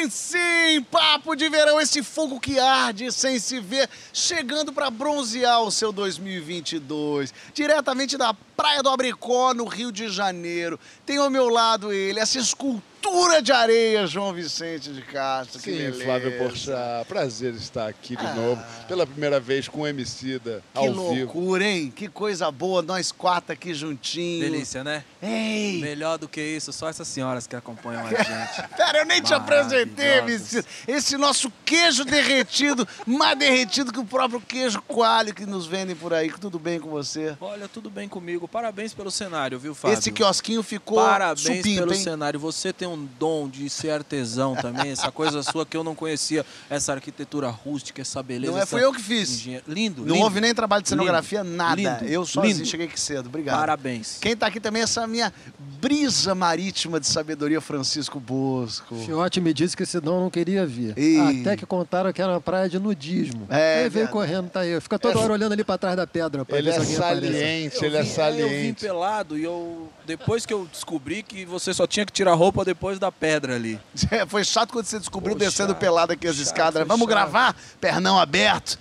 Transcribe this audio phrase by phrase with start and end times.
[0.00, 5.60] Sim, sim, papo de verão, esse fogo que arde sem se ver, chegando para bronzear
[5.62, 10.80] o seu 2022, diretamente da Praia do Abricó, no Rio de Janeiro.
[11.04, 15.58] Tem ao meu lado ele, essa escultura Cultura de Areia, João Vicente de Castro.
[15.60, 19.86] Sim, que Flávio Porchat, prazer estar aqui de ah, novo, pela primeira vez com o
[19.86, 21.10] Emicida, ao vivo.
[21.10, 21.90] Que loucura, hein?
[21.94, 24.50] Que coisa boa, nós quatro aqui juntinhos.
[24.50, 25.02] Delícia, né?
[25.22, 25.80] Ei!
[25.80, 28.68] Melhor do que isso, só essas senhoras que acompanham a gente.
[28.76, 30.66] Pera, eu nem te apresentei, Emicida.
[30.86, 36.12] Esse nosso queijo derretido, mais derretido que o próprio queijo coalho que nos vendem por
[36.12, 36.30] aí.
[36.30, 37.36] Tudo bem com você?
[37.40, 38.46] Olha, tudo bem comigo.
[38.46, 39.98] Parabéns pelo cenário, viu, Fábio?
[39.98, 42.02] Esse quiosquinho ficou Parabéns supimpa, pelo hein?
[42.02, 42.38] cenário.
[42.40, 46.44] Você tem um dom de ser artesão também, essa coisa sua que eu não conhecia,
[46.68, 48.52] essa arquitetura rústica, essa beleza.
[48.52, 49.44] Não é, fui eu que fiz.
[49.66, 50.24] Lindo, Não lindo.
[50.24, 51.76] houve nem trabalho de cenografia, lindo, nada.
[51.76, 52.66] Lindo, eu sozinho lindo.
[52.66, 53.26] cheguei aqui cedo.
[53.28, 53.58] Obrigado.
[53.58, 54.18] Parabéns.
[54.20, 55.32] Quem tá aqui também é essa minha
[55.80, 58.94] brisa marítima de sabedoria, Francisco Bosco.
[58.96, 60.96] Fiote me disse que senão eu não queria vir.
[60.98, 61.40] E...
[61.40, 63.46] Até que contaram que era uma praia de nudismo.
[63.48, 64.80] É, Aí veio correndo, tá aí.
[64.80, 66.44] Fica toda hora olhando ali pra trás da pedra.
[66.44, 68.80] Pra Ele ver é saliente, Eu ele é vim- Eu vim saliente.
[68.84, 69.88] pelado e eu.
[70.06, 73.54] Depois que eu descobri que você só tinha que tirar a roupa depois da pedra
[73.54, 73.80] ali.
[74.10, 76.86] É, Foi chato quando você descobriu Pô, descendo pelado aqui as chato, escadas.
[76.86, 77.08] Vamos chato.
[77.08, 77.56] gravar?
[77.80, 78.78] Pernão aberto.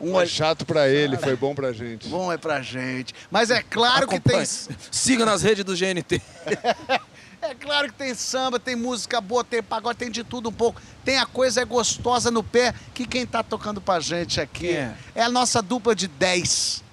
[0.00, 2.08] Um Foi chato pra ele, foi bom pra gente.
[2.08, 3.14] bom é pra gente.
[3.30, 4.40] Mas é claro que tem.
[4.40, 4.78] Acompanhe.
[4.90, 6.22] Siga nas redes do GNT.
[7.42, 10.80] É claro que tem samba, tem música boa, tem pagode, tem de tudo um pouco.
[11.02, 14.94] Tem a coisa é gostosa no pé, que quem tá tocando pra gente aqui é?
[15.14, 16.84] é a nossa dupla de 10.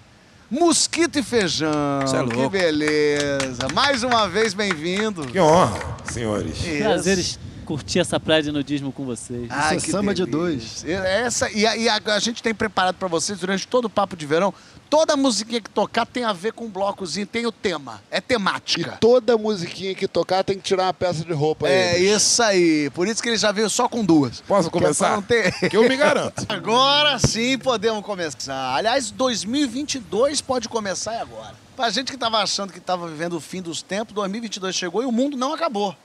[0.49, 1.71] Mosquito e feijão.
[2.01, 3.67] É que beleza.
[3.73, 5.25] Mais uma vez, bem-vindo.
[5.27, 6.57] Que honra, senhores.
[6.65, 6.83] Isso.
[6.83, 9.47] Prazer em curtir essa praia de nudismo com vocês.
[9.51, 10.89] Ai, é que samba de delícia.
[10.99, 14.15] Essa, e a, e a- a gente tem preparado pra vocês durante todo o Papo
[14.15, 14.53] de Verão,
[14.89, 18.21] toda musiquinha que tocar tem a ver com um blocozinho, tem o tema, é E
[18.21, 18.97] temática.
[19.02, 22.09] toda musiquinha que tocar tem que tirar uma peça de roupa É aí.
[22.15, 24.39] isso aí, por isso que ele já veio só com duas.
[24.42, 25.21] Posso Que é começar?
[25.23, 26.45] ter- Que eu me garanto.
[26.49, 28.75] Agora sim podemos começar.
[28.75, 31.53] Aliás, 2022 pode começar e agora.
[31.75, 35.05] Pra gente que tava achando que tava vivendo o fim dos tempos, 2022 chegou e
[35.05, 35.95] o mundo não acabou.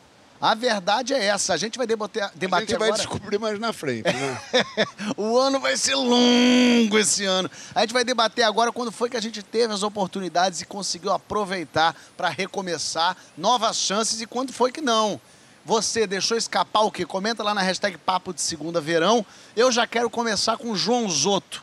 [0.42, 1.54] A verdade é essa.
[1.54, 3.00] A gente vai debater, A debater gente vai agora.
[3.00, 4.41] descobrir mais na frente, né?
[5.16, 7.48] o ano vai ser longo esse ano.
[7.72, 11.12] A gente vai debater agora quando foi que a gente teve as oportunidades e conseguiu
[11.12, 15.20] aproveitar para recomeçar novas chances e quando foi que não.
[15.64, 17.06] Você deixou escapar o quê?
[17.06, 19.25] Comenta lá na hashtag Papo de Segunda Verão.
[19.54, 21.62] Eu já quero começar com o João Zoto.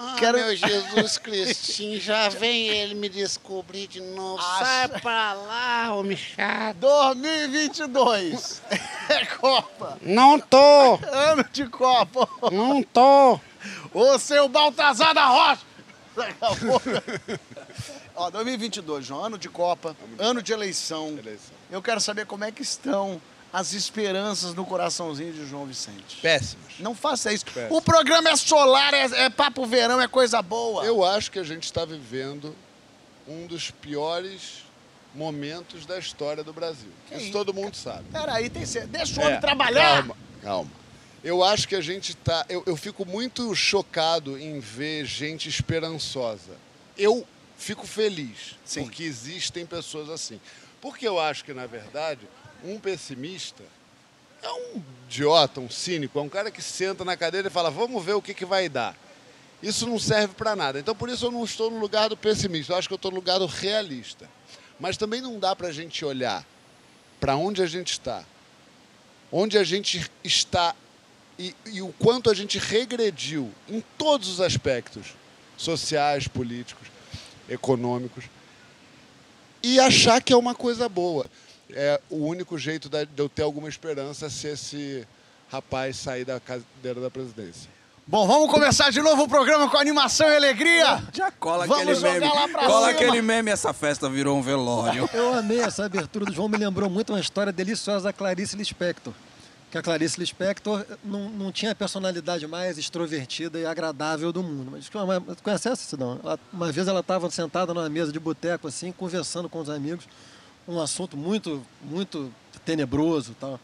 [0.00, 4.40] Ah, Quero- meu Jesus Cristinho, já vem ele me descobrir de novo.
[4.40, 6.76] Acha- Sai pra lá, homem chato.
[6.78, 8.62] 2022
[9.10, 9.98] é Copa.
[10.02, 12.28] Não tô, Ano de Copa.
[12.52, 13.40] não tô.
[13.92, 15.62] Ô, seu Baltazar da Rocha!
[18.14, 21.08] Ó, 2022, João, ano de Copa, ano de eleição.
[21.18, 21.54] Eleição.
[21.70, 23.20] Eu quero saber como é que estão
[23.52, 26.18] as esperanças no coraçãozinho de João Vicente.
[26.20, 26.74] Péssimas.
[26.78, 27.44] Não faça isso.
[27.46, 27.76] Péssimo.
[27.76, 30.84] O programa é solar, é, é papo verão, é coisa boa.
[30.84, 32.54] Eu acho que a gente está vivendo
[33.26, 34.64] um dos piores
[35.14, 36.90] momentos da história do Brasil.
[37.08, 38.04] Que Isso todo mundo sabe.
[38.12, 39.96] Peraí, tem que deixa o homem É, trabalhar.
[39.98, 40.70] Calma, calma.
[41.24, 42.46] Eu acho que a gente tá.
[42.48, 46.52] Eu, eu fico muito chocado em ver gente esperançosa.
[46.96, 47.26] Eu
[47.56, 48.82] fico feliz Sim.
[48.84, 50.40] porque existem pessoas assim.
[50.80, 52.20] Porque eu acho que, na verdade,
[52.64, 53.62] um pessimista
[54.42, 58.04] é um idiota, um cínico, é um cara que senta na cadeira e fala: vamos
[58.04, 58.96] ver o que, que vai dar.
[59.62, 60.78] Isso não serve para nada.
[60.78, 62.72] Então, por isso, eu não estou no lugar do pessimista.
[62.72, 64.30] Eu acho que eu estou no lugar do realista.
[64.78, 66.46] Mas também não dá para a gente olhar
[67.18, 68.24] para onde a gente está,
[69.32, 70.72] onde a gente está
[71.36, 75.14] e, e o quanto a gente regrediu em todos os aspectos
[75.56, 76.86] sociais, políticos,
[77.48, 78.24] econômicos
[79.60, 81.26] e achar que é uma coisa boa.
[81.70, 85.06] É o único jeito de eu ter alguma esperança se esse
[85.50, 87.68] rapaz sair da cadeira da presidência.
[88.06, 91.02] Bom, vamos começar de novo o programa com animação e alegria.
[91.12, 92.26] Já cola Vamos aquele jogar meme.
[92.34, 92.90] lá pra cola cima.
[92.92, 95.08] aquele meme, essa festa virou um velório.
[95.12, 99.12] Eu amei essa abertura do João, me lembrou muito uma história deliciosa da Clarice Lispector.
[99.70, 104.70] Que a Clarice Lispector não, não tinha a personalidade mais extrovertida e agradável do mundo.
[104.72, 106.18] Mas uma, conhece essa, Sidão?
[106.24, 110.06] Ela- Uma vez ela estava sentada numa mesa de boteco, assim, conversando com os amigos,
[110.68, 112.32] um assunto muito, muito
[112.64, 113.60] tenebroso e tal.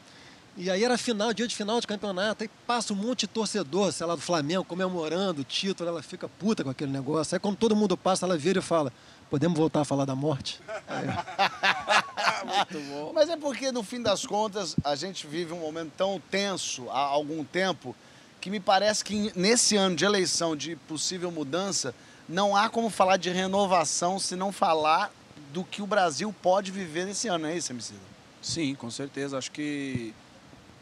[0.57, 3.93] E aí era final, dia de final de campeonato, aí passa um monte de torcedor,
[3.93, 7.35] sei lá, do Flamengo, comemorando o título, ela fica puta com aquele negócio.
[7.35, 8.93] Aí quando todo mundo passa, ela vira e fala,
[9.29, 10.61] podemos voltar a falar da morte?
[10.87, 11.07] Aí,
[13.13, 17.01] Mas é porque, no fim das contas, a gente vive um momento tão tenso há
[17.01, 17.95] algum tempo
[18.41, 21.95] que me parece que nesse ano de eleição, de possível mudança,
[22.29, 25.11] não há como falar de renovação se não falar
[25.55, 28.01] do que o Brasil pode viver nesse ano, é isso, Emicida?
[28.43, 29.39] Sim, com certeza.
[29.39, 30.13] Acho que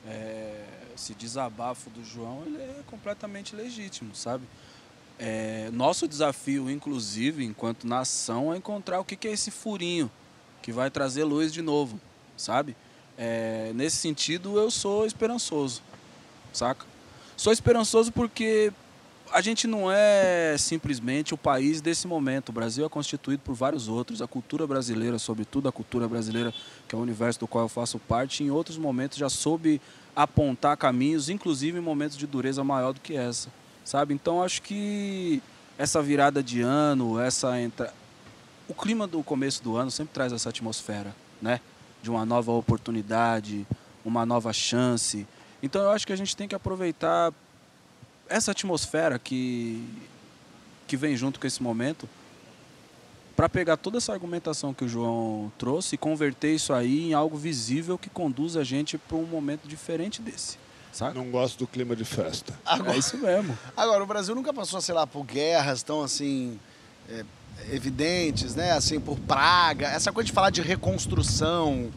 [0.08, 0.64] é,
[0.96, 4.46] esse desabafo do João ele é completamente legítimo, sabe?
[5.18, 10.10] É, nosso desafio, inclusive, enquanto nação, é encontrar o que, que é esse furinho
[10.62, 12.00] que vai trazer luz de novo,
[12.34, 12.74] sabe?
[13.18, 15.82] É, nesse sentido, eu sou esperançoso,
[16.50, 16.86] saca?
[17.36, 18.72] Sou esperançoso porque
[19.32, 22.50] a gente não é simplesmente o país desse momento.
[22.50, 24.20] O Brasil é constituído por vários outros.
[24.20, 26.52] A cultura brasileira, sobretudo a cultura brasileira,
[26.86, 29.80] que é o universo do qual eu faço parte, em outros momentos já soube
[30.14, 33.48] apontar caminhos, inclusive em momentos de dureza maior do que essa,
[33.82, 34.12] sabe?
[34.12, 35.42] Então acho que
[35.78, 37.92] essa virada de ano, essa entra...
[38.68, 41.60] o clima do começo do ano sempre traz essa atmosfera, né?
[42.02, 43.66] De uma nova oportunidade,
[44.04, 45.26] uma nova chance.
[45.62, 47.32] Então eu acho que a gente tem que aproveitar
[48.32, 49.86] essa atmosfera que,
[50.86, 52.08] que vem junto com esse momento
[53.36, 57.36] para pegar toda essa argumentação que o João trouxe e converter isso aí em algo
[57.36, 60.58] visível que conduz a gente para um momento diferente desse.
[60.92, 61.14] Saca?
[61.14, 62.52] Não gosto do clima de festa.
[62.92, 63.56] É isso mesmo.
[63.74, 66.60] Agora, o Brasil nunca passou, sei lá, por guerras tão assim
[67.08, 67.24] é,
[67.70, 68.72] evidentes, né?
[68.72, 69.88] Assim, por praga.
[69.88, 71.90] Essa coisa de falar de reconstrução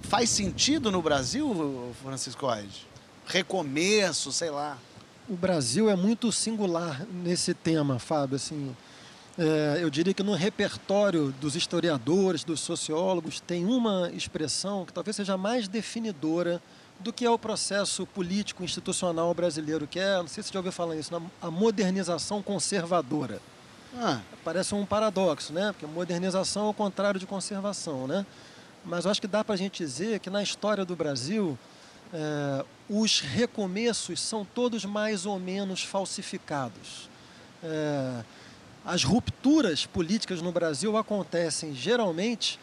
[0.00, 2.86] faz sentido no Brasil, Francisco Oide?
[3.26, 4.78] Recomeço, sei lá.
[5.28, 8.36] O Brasil é muito singular nesse tema, Fábio.
[8.36, 8.74] Assim,
[9.38, 15.16] é, eu diria que no repertório dos historiadores, dos sociólogos, tem uma expressão que talvez
[15.16, 16.62] seja mais definidora
[17.00, 20.58] do que é o processo político institucional brasileiro, que é, não sei se você já
[20.60, 23.40] ouviu falar isso, na- a modernização conservadora.
[23.98, 25.72] Ah, Parece um paradoxo, né?
[25.72, 28.24] Porque modernização é o contrário de conservação, né?
[28.84, 31.58] Mas eu acho que dá para a gente dizer que na história do Brasil,
[32.12, 37.08] eh, os recomeços são todos mais ou menos falsificados.
[37.62, 38.22] Eh,
[38.84, 42.58] as rupturas políticas no Brasil acontecem geralmente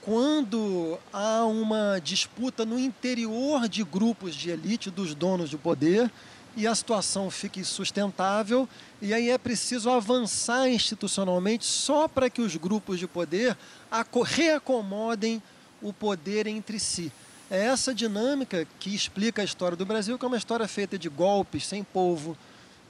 [0.00, 6.10] quando há uma disputa no interior de grupos de elite dos donos de poder
[6.56, 8.66] e a situação fica insustentável
[9.02, 13.56] e aí é preciso avançar institucionalmente só para que os grupos de poder
[13.90, 15.42] aco- reacomodem
[15.82, 17.12] o poder entre si.
[17.50, 21.08] É essa dinâmica que explica a história do Brasil, que é uma história feita de
[21.08, 22.38] golpes sem povo,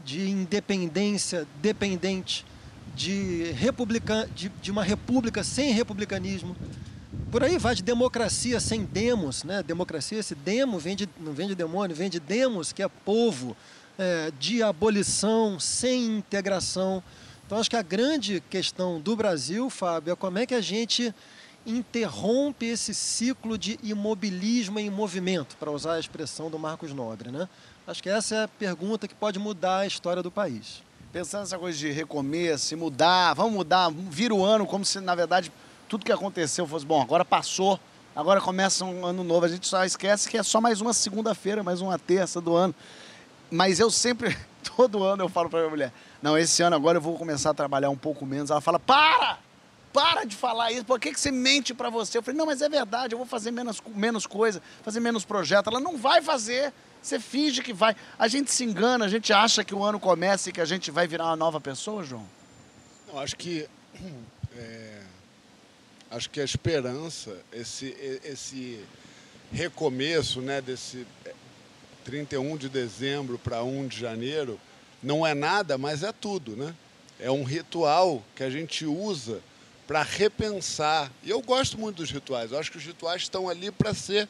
[0.04, 2.44] de independência dependente,
[2.94, 6.54] de, republica, de, de uma república sem republicanismo.
[7.32, 9.62] Por aí vai de democracia sem demos, né?
[9.62, 13.56] Democracia, esse demo vem de, não vem de demônio, vem de demos, que é povo,
[13.98, 17.02] é, de abolição sem integração.
[17.46, 21.14] Então acho que a grande questão do Brasil, Fábio, é como é que a gente
[21.66, 27.48] interrompe esse ciclo de imobilismo em movimento, para usar a expressão do Marcos Nobre, né?
[27.86, 30.82] Acho que essa é a pergunta que pode mudar a história do país.
[31.12, 35.50] pensando nessa coisa de recomeço, mudar, vamos mudar, vira o ano como se, na verdade,
[35.88, 37.80] tudo que aconteceu fosse, bom, agora passou,
[38.14, 39.44] agora começa um ano novo.
[39.44, 42.72] A gente só esquece que é só mais uma segunda-feira, mais uma terça do ano.
[43.50, 44.36] Mas eu sempre,
[44.76, 45.92] todo ano eu falo pra minha mulher,
[46.22, 48.50] não, esse ano agora eu vou começar a trabalhar um pouco menos.
[48.50, 49.49] Ela fala, para!
[49.92, 52.16] Para de falar isso, por que, que você mente pra você?
[52.16, 55.68] Eu falei, não, mas é verdade, eu vou fazer menos, menos coisa, fazer menos projeto.
[55.68, 57.96] Ela não vai fazer, você finge que vai.
[58.16, 60.90] A gente se engana, a gente acha que o ano começa e que a gente
[60.92, 62.24] vai virar uma nova pessoa, João?
[63.08, 63.68] Não, acho que
[64.56, 65.02] é,
[66.08, 68.84] acho que a esperança, esse, esse
[69.52, 71.34] recomeço, né, desse é,
[72.04, 74.60] 31 de dezembro para 1 de janeiro,
[75.02, 76.74] não é nada, mas é tudo, né?
[77.18, 79.40] É um ritual que a gente usa
[79.90, 81.10] para repensar.
[81.20, 82.52] E eu gosto muito dos rituais.
[82.52, 84.28] Eu acho que os rituais estão ali para ser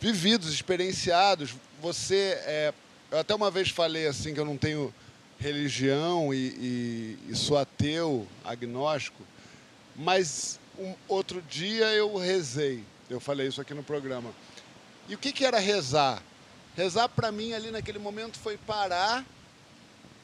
[0.00, 1.54] vividos, experienciados.
[1.82, 2.72] Você, é,
[3.10, 4.90] eu até uma vez falei assim que eu não tenho
[5.38, 9.22] religião e, e- e sou ateu, agnóstico,
[9.94, 12.82] mas um outro dia eu rezei.
[13.10, 14.30] Eu falei isso aqui no programa.
[15.10, 16.22] E o que, que era rezar?
[16.74, 19.26] Rezar para mim ali naquele momento foi parar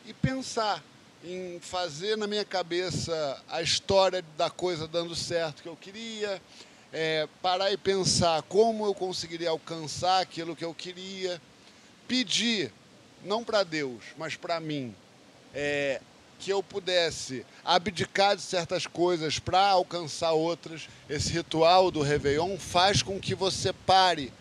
[0.06, 0.82] e pensar
[1.24, 6.40] em fazer na minha cabeça a história da coisa dando certo que eu queria,
[6.92, 11.40] é, parar e pensar como eu conseguiria alcançar aquilo que eu queria,
[12.06, 12.72] pedir,
[13.24, 14.94] não para Deus, mas para mim,
[15.54, 16.00] é,
[16.38, 20.88] que eu pudesse abdicar de certas coisas para alcançar outras.
[21.08, 24.32] Esse ritual do Réveillon faz com que você pare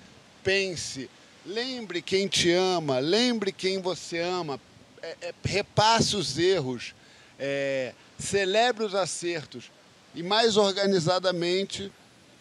[0.43, 1.09] pense,
[1.43, 4.59] lembre quem te ama, lembre quem você ama,
[5.05, 6.95] é, é, repasse os erros,
[7.37, 9.71] é, celebre os acertos
[10.15, 11.91] e mais organizadamente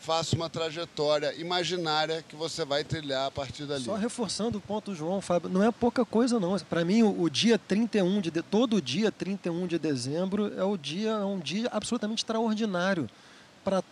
[0.00, 3.84] faça uma trajetória imaginária que você vai trilhar a partir dali.
[3.84, 6.58] Só reforçando o ponto João, Fábio, não é pouca coisa não.
[6.58, 10.76] Para mim, o, o dia 31 de, de todo dia 31 de dezembro é o
[10.76, 13.08] dia é um dia absolutamente extraordinário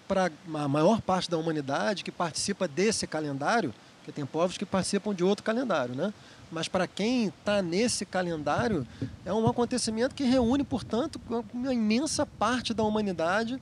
[0.07, 5.14] para a maior parte da humanidade que participa desse calendário, porque tem povos que participam
[5.14, 6.12] de outro calendário, né?
[6.53, 8.87] Mas para quem está nesse calendário,
[9.25, 11.19] é um acontecimento que reúne, portanto,
[11.53, 13.59] uma imensa parte da humanidade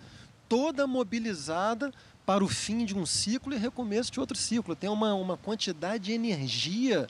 [0.48, 1.92] toda mobilizada
[2.26, 4.74] para o fim de um ciclo e recomeço de outro ciclo.
[4.74, 7.06] Tem uma, uma quantidade de energia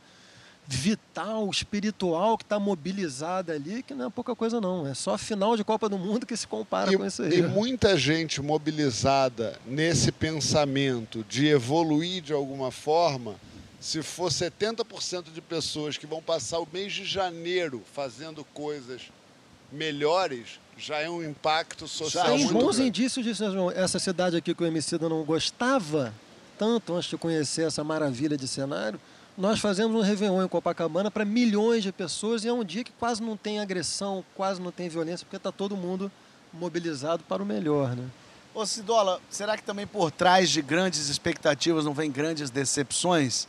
[0.67, 4.87] vital, espiritual que está mobilizada ali, que não é pouca coisa não.
[4.87, 7.39] É só final de Copa do Mundo que se compara e, com isso aí.
[7.39, 13.35] E muita gente mobilizada nesse pensamento de evoluir de alguma forma,
[13.81, 19.11] se for 70% de pessoas que vão passar o mês de janeiro fazendo coisas
[19.73, 22.89] melhores, já é um impacto social Tem muito bons grande.
[22.89, 23.71] indícios disso, né, João?
[23.71, 26.13] Essa cidade aqui que o Emicida não gostava
[26.59, 29.01] tanto antes de conhecer essa maravilha de cenário,
[29.39, 32.93] nós fazemos um Réveillon em Copacabana para milhões de pessoas e é um dia que
[32.93, 36.13] quase não tem agressão, quase não tem violência, porque está todo mundo
[36.53, 38.05] mobilizado para o melhor, né?
[38.55, 43.49] Ô Cidola, será que também por trás de grandes expectativas não vem grandes decepções?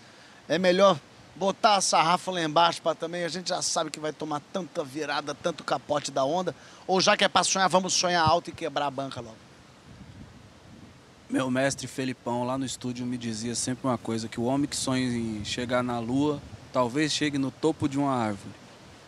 [0.52, 1.00] É melhor
[1.34, 4.84] botar a sarrafa lá embaixo para também, a gente já sabe que vai tomar tanta
[4.84, 6.54] virada, tanto capote da onda,
[6.86, 9.38] ou já que é para sonhar, vamos sonhar alto e quebrar a banca logo.
[11.30, 14.76] Meu mestre Felipão lá no estúdio me dizia sempre uma coisa, que o homem que
[14.76, 16.42] sonha em chegar na lua,
[16.74, 18.54] talvez chegue no topo de uma árvore.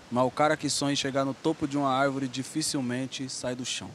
[0.09, 3.65] Mas o cara que sonha em chegar no topo de uma árvore dificilmente sai do
[3.65, 3.89] chão.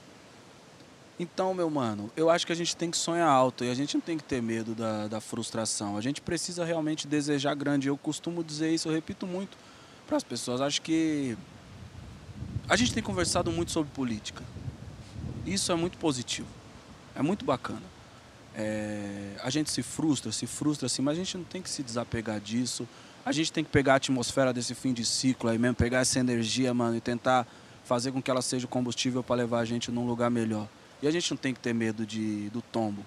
[1.18, 3.94] Então, meu mano, eu acho que a gente tem que sonhar alto e a gente
[3.94, 5.96] não tem que ter medo da, da frustração.
[5.96, 7.88] A gente precisa realmente desejar grande.
[7.88, 9.58] Eu costumo dizer isso, eu repito muito
[10.06, 10.60] para as pessoas.
[10.60, 11.36] Acho que
[12.68, 14.44] a gente tem conversado muito sobre política.
[15.44, 16.48] Isso é muito positivo.
[17.16, 17.82] É muito bacana.
[18.54, 21.82] É, a gente se frustra, se frustra assim, mas a gente não tem que se
[21.82, 22.86] desapegar disso.
[23.24, 26.20] A gente tem que pegar a atmosfera desse fim de ciclo aí mesmo, pegar essa
[26.20, 27.44] energia, mano, e tentar
[27.84, 30.68] fazer com que ela seja o combustível para levar a gente num lugar melhor.
[31.02, 33.04] E a gente não tem que ter medo de, do tombo,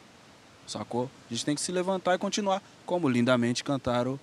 [0.65, 1.09] sacou?
[1.29, 4.19] A gente tem que se levantar e continuar, como lindamente cantaram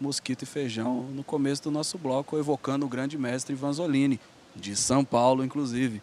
[0.00, 4.20] Mosquito e Feijão no começo do nosso bloco, evocando o grande mestre Vanzolini,
[4.54, 6.00] de São Paulo, inclusive.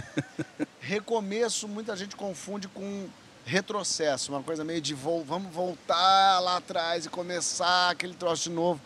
[0.80, 3.08] Recomeço, muita gente confunde com
[3.46, 8.50] retrocesso, uma coisa meio de vol vamos voltar lá atrás e começar aquele troço de
[8.50, 8.78] novo.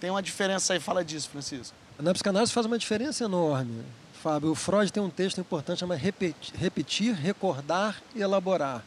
[0.00, 1.74] Tem uma diferença aí, fala disso, Francisco.
[1.98, 3.82] Na psicanálise faz uma diferença enorme.
[4.18, 8.84] Fábio, o Freud tem um texto importante chamado repetir, repetir, recordar e elaborar.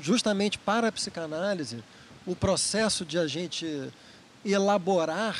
[0.00, 1.84] Justamente para a psicanálise,
[2.26, 3.92] o processo de a gente
[4.44, 5.36] elaborar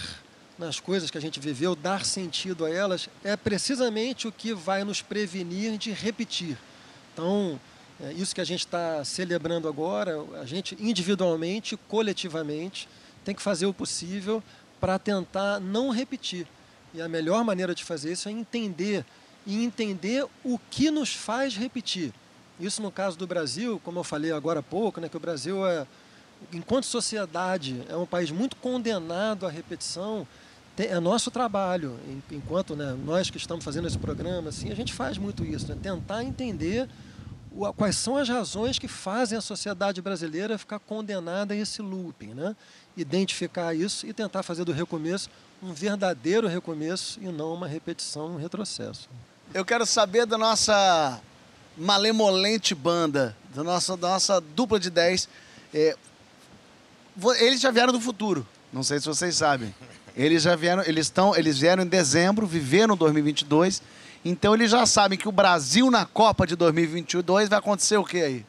[0.59, 4.85] nas coisas que a gente viveu, dar sentido a elas, é precisamente o que vai
[4.85, 6.57] nos prevenir de repetir.
[7.13, 7.59] Então,
[8.01, 12.89] é isso que a gente está celebrando agora, a gente individualmente, coletivamente,
[13.25, 14.43] tem que fazer o possível
[14.79, 16.47] para tentar não repetir.
[16.93, 19.05] E a melhor maneira de fazer isso é entender
[19.47, 22.13] e entender o que nos faz repetir.
[22.61, 25.67] Isso no caso do Brasil, como eu falei agora há pouco, né, que o Brasil
[25.67, 25.87] é,
[26.53, 30.27] enquanto sociedade, é um país muito condenado à repetição.
[30.79, 31.99] É nosso trabalho,
[32.31, 35.77] enquanto né, nós que estamos fazendo esse programa, assim, a gente faz muito isso, né,
[35.81, 36.89] tentar entender
[37.77, 42.57] quais são as razões que fazem a sociedade brasileira ficar condenada a esse looping, né?
[42.97, 45.29] Identificar isso e tentar fazer do recomeço
[45.63, 49.09] um verdadeiro recomeço e não uma repetição, um retrocesso.
[49.55, 51.21] Eu quero saber da nossa
[51.77, 55.29] malemolente banda, da nossa, da nossa dupla de 10.
[55.75, 55.97] É,
[57.41, 59.75] eles já vieram do futuro, não sei se vocês sabem.
[60.17, 63.83] Eles já vieram, eles estão, eles vieram em dezembro, viveram 2022
[64.25, 68.23] então eles já sabem que o Brasil na Copa de 2022 vai acontecer o que
[68.23, 68.47] aí?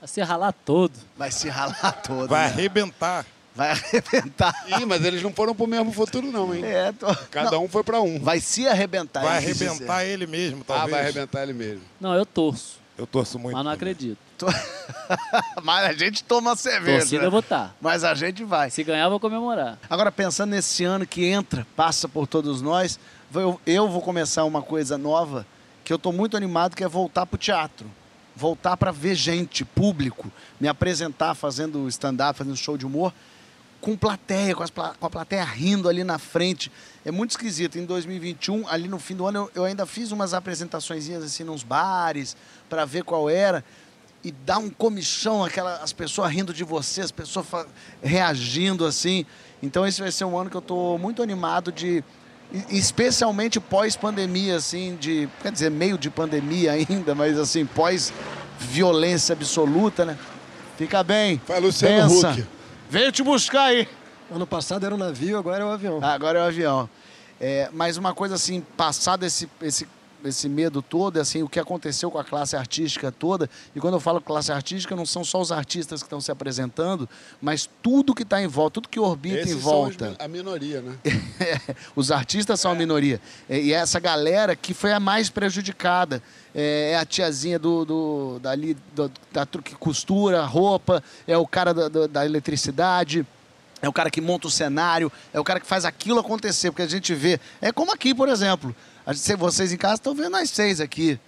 [0.00, 0.92] Vai se ralar todo.
[1.16, 2.28] Vai se ralar todo.
[2.28, 2.52] Vai né?
[2.52, 3.26] arrebentar.
[3.54, 4.54] Vai arrebentar.
[4.80, 6.64] Ih, mas eles não foram pro mesmo futuro, não, hein?
[6.64, 7.06] É, tô...
[7.30, 7.64] Cada não.
[7.64, 8.18] um foi para um.
[8.18, 9.22] Vai se arrebentar.
[9.22, 10.88] Vai arrebentar ele mesmo, talvez.
[10.88, 11.82] Ah, vai arrebentar ele mesmo.
[12.00, 12.80] Não, eu torço.
[12.96, 13.54] Eu torço muito.
[13.54, 14.18] Mas não acredito.
[15.62, 17.00] mas a gente toma cerveja.
[17.00, 17.74] Torcida eu vou estar.
[17.80, 18.70] Mas a gente vai.
[18.70, 19.78] Se ganhar, eu vou comemorar.
[19.88, 22.98] Agora, pensando nesse ano que entra, passa por todos nós,
[23.34, 25.46] eu, eu vou começar uma coisa nova
[25.84, 27.86] que eu estou muito animado, que é voltar para o teatro.
[28.34, 33.12] Voltar para ver gente, público, me apresentar fazendo stand-up, fazendo show de humor,
[33.82, 36.70] com plateia, com, pla com, a plateia rindo ali na frente.
[37.04, 37.78] É muito esquisito.
[37.78, 41.64] Em 2021, ali no fim do ano, eu, eu ainda fiz umas apresentações assim nos
[41.64, 42.36] bares,
[42.70, 43.62] para ver qual era.
[44.24, 47.44] e dá um comichão, aquela, as pessoas rindo de você, as pessoas
[48.00, 49.26] reagindo assim.
[49.60, 52.04] Então esse vai ser um ano que eu estou muito animado de,
[52.70, 60.16] especialmente pós-pandemia, assim, de, quer dizer, meio de pandemia ainda, mas assim, pós-violência absoluta, né?
[60.78, 61.40] Fica bem.
[61.48, 62.30] Vai, Luciano pensa.
[62.30, 62.61] Huck.
[62.92, 63.88] Veio te buscar aí.
[64.30, 65.98] Ano passado era o navio, agora é o avião.
[66.02, 66.90] Ah, Agora é o avião.
[67.40, 69.88] É, mas uma coisa assim, passado esse, esse,
[70.22, 74.00] esse medo todo, assim, o que aconteceu com a classe artística toda, e quando eu
[74.00, 77.08] falo classe artística, não são só os artistas que estão se apresentando,
[77.40, 80.16] mas tudo que está em volta, tudo que orbita Esses em são os volta.
[80.18, 80.98] a minoria, né?
[81.96, 83.18] Os artistas são a minoria.
[83.48, 86.22] É, E essa galera que foi a mais prejudicada.
[86.54, 91.72] É é a tiazinha do, do, dali, do- da que costura roupa, é o cara
[91.72, 93.26] da, da- da eletricidade.
[93.80, 96.82] É o cara que monta o cenário, é o cara que faz aquilo acontecer, porque
[96.82, 97.40] a gente vê.
[97.60, 98.72] É como aqui, por exemplo.
[99.08, 101.18] Gente- vocês em casa estão vendo nós seis aqui.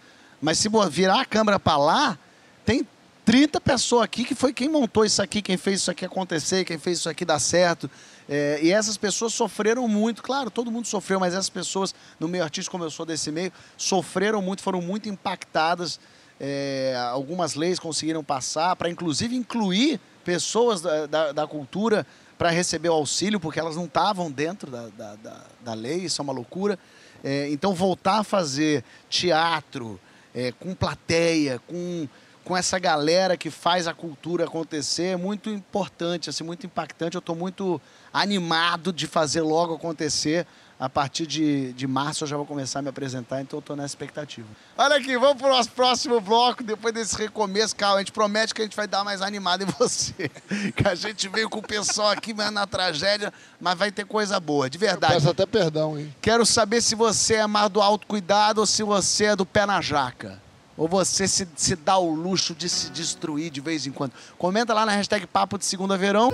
[0.41, 2.19] Mas se virar a câmera para lá,
[2.65, 2.87] tem
[3.25, 6.79] 30 pessoas aqui que foi quem montou isso aqui, quem fez isso aqui acontecer, quem
[6.79, 7.91] fez isso aqui dar certo.
[8.29, 12.45] É, e essas pessoas sofreram muito, claro, todo mundo sofreu, mas essas pessoas, no meio
[12.45, 15.99] artístico, como eu sou desse meio, sofreram muito, foram muito impactadas.
[16.39, 22.89] É, algumas leis conseguiram passar para, inclusive, incluir pessoas da, da, da cultura para receber
[22.89, 26.33] o auxílio, porque elas não estavam dentro da, da, da, da lei, isso é uma
[26.33, 26.79] loucura.
[27.23, 29.99] É, então, voltar a fazer teatro
[30.35, 32.09] é, com plateia, com,
[32.45, 37.17] com essa galera que faz a cultura acontecer é muito importante, assim, muito impactante.
[37.17, 37.81] Eu estou muito
[38.13, 40.47] animado de fazer logo acontecer.
[40.79, 43.77] A partir de, de março eu já vou começar a me apresentar, então eu estou
[43.77, 44.47] nessa expectativa.
[44.77, 47.95] Olha aqui, vamos para o nosso próximo bloco, depois desse recomeço, Carl.
[47.95, 50.31] A gente promete que a gente vai dar mais animado em você.
[50.75, 54.41] Que a gente veio com o pessoal aqui mas na tragédia, mas vai ter coisa
[54.41, 55.15] boa, de verdade.
[55.15, 56.13] Peço até perdão, hein?
[56.21, 59.81] Quero saber se você é mais do autocuidado ou se você é do pé na
[59.81, 60.44] jaca.
[60.77, 64.13] Ou você se, se dá o luxo de se destruir de vez em quando.
[64.37, 66.31] Comenta lá na hashtag Papo de Segunda Verão.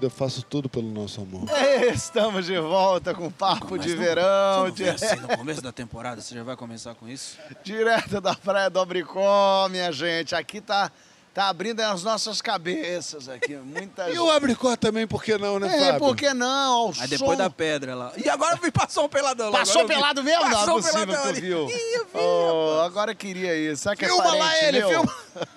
[0.00, 1.48] Eu faço tudo pelo nosso amor.
[1.92, 4.70] Estamos de volta com Papo de Verão.
[4.70, 7.38] Você assim, no começo da temporada, você já vai começar com isso?
[7.62, 10.34] Direto da Praia do Abricó, minha gente.
[10.34, 10.90] Aqui tá,
[11.34, 13.56] tá abrindo as nossas cabeças aqui.
[13.56, 14.12] Muitas...
[14.14, 15.98] E o abricó também, por que não, né, É, Fábio?
[16.00, 16.72] por que não?
[16.72, 18.12] Ao Aí depois som- da pedra lá.
[18.16, 19.58] E agora me passou um peladão lá.
[19.60, 20.42] Passou pelado mesmo?
[20.42, 21.40] Não é Passou possível que peladão tu ali.
[21.40, 21.68] viu.
[21.70, 23.82] Ih, eu vi, Oh, agora eu queria isso.
[23.84, 24.88] Será que Filma é parente lá ele, meu?
[24.90, 25.16] filma.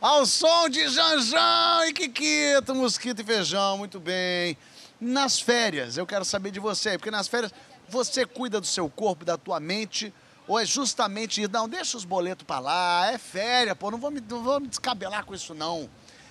[0.00, 4.56] Ao som de Janjão e Kikito, Mosquito e Feijão, muito bem.
[5.00, 7.52] Nas férias, eu quero saber de você, porque nas férias
[7.88, 10.12] você cuida do seu corpo, da tua mente,
[10.48, 11.52] ou é justamente isso?
[11.52, 14.66] Não, deixa os boletos pra lá, é férias, pô, não vou, me, não vou me
[14.66, 15.88] descabelar com isso não.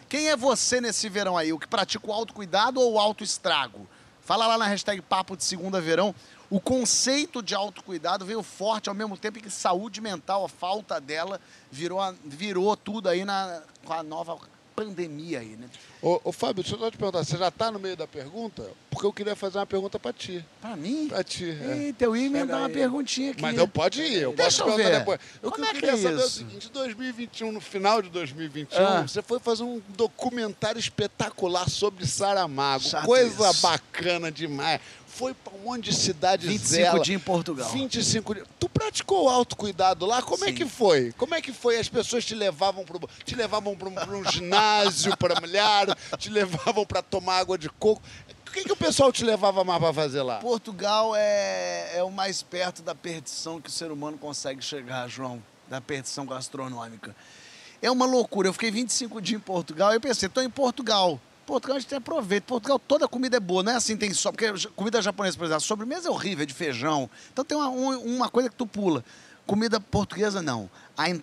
[0.10, 1.54] Quem é você nesse verão aí?
[1.54, 3.88] O que pratica o autocuidado ou o autoestrago?
[4.22, 6.14] Fala lá na hashtag Papo de Segunda Verão.
[6.50, 11.00] O conceito de autocuidado veio forte ao mesmo tempo em que saúde mental, a falta
[11.00, 14.38] dela, virou, virou tudo aí na, com a nova
[14.78, 15.68] pandemia aí, né?
[16.00, 18.64] Ô, ô, Fábio, deixa eu só te perguntar, você já tá no meio da pergunta?
[18.92, 20.46] Porque eu queria fazer uma pergunta pra ti.
[20.62, 21.08] Pra mim?
[21.08, 21.78] Pra ti, é.
[21.88, 23.42] Eita, eu ia emendar uma perguntinha aqui.
[23.42, 25.00] Mas eu pode ir, eu Deixa posso eu perguntar ver.
[25.00, 25.20] depois.
[25.42, 26.30] Eu Como que eu é que queria é saber é o isso?
[26.38, 29.02] seguinte, 2021, no final de 2021, Ah.
[29.02, 32.84] você foi fazer um documentário espetacular sobre Saramago.
[32.84, 33.62] Chato Coisa isso.
[33.64, 34.80] bacana demais.
[35.18, 37.00] Foi pra um monte de cidades 25 dela.
[37.00, 37.70] dias em Portugal.
[37.70, 38.48] 25 dias.
[38.60, 40.22] Tu praticou o autocuidado lá?
[40.22, 40.54] Como é Sim.
[40.54, 41.12] que foi?
[41.18, 41.80] Como é que foi?
[41.80, 45.88] As pessoas te levavam pro, te levavam para um, pra um ginásio para mulher,
[46.20, 48.00] te levavam para tomar água de coco.
[48.48, 50.38] O que, que o pessoal te levava mais para fazer lá?
[50.38, 55.42] Portugal é, é o mais perto da perdição que o ser humano consegue chegar, João,
[55.68, 57.16] da perdição gastronômica.
[57.82, 58.48] É uma loucura.
[58.50, 61.20] Eu fiquei 25 dias em Portugal e eu pensei, estou em Portugal.
[61.48, 62.46] Portugal a gente tem aproveita.
[62.46, 64.32] Portugal toda comida é boa, não é assim, tem só.
[64.32, 67.10] Porque comida japonesa, por exemplo, sobremesa é horrível, é de feijão.
[67.32, 69.04] Então tem uma, um- uma coisa que tu pula.
[69.46, 70.70] Comida portuguesa, não.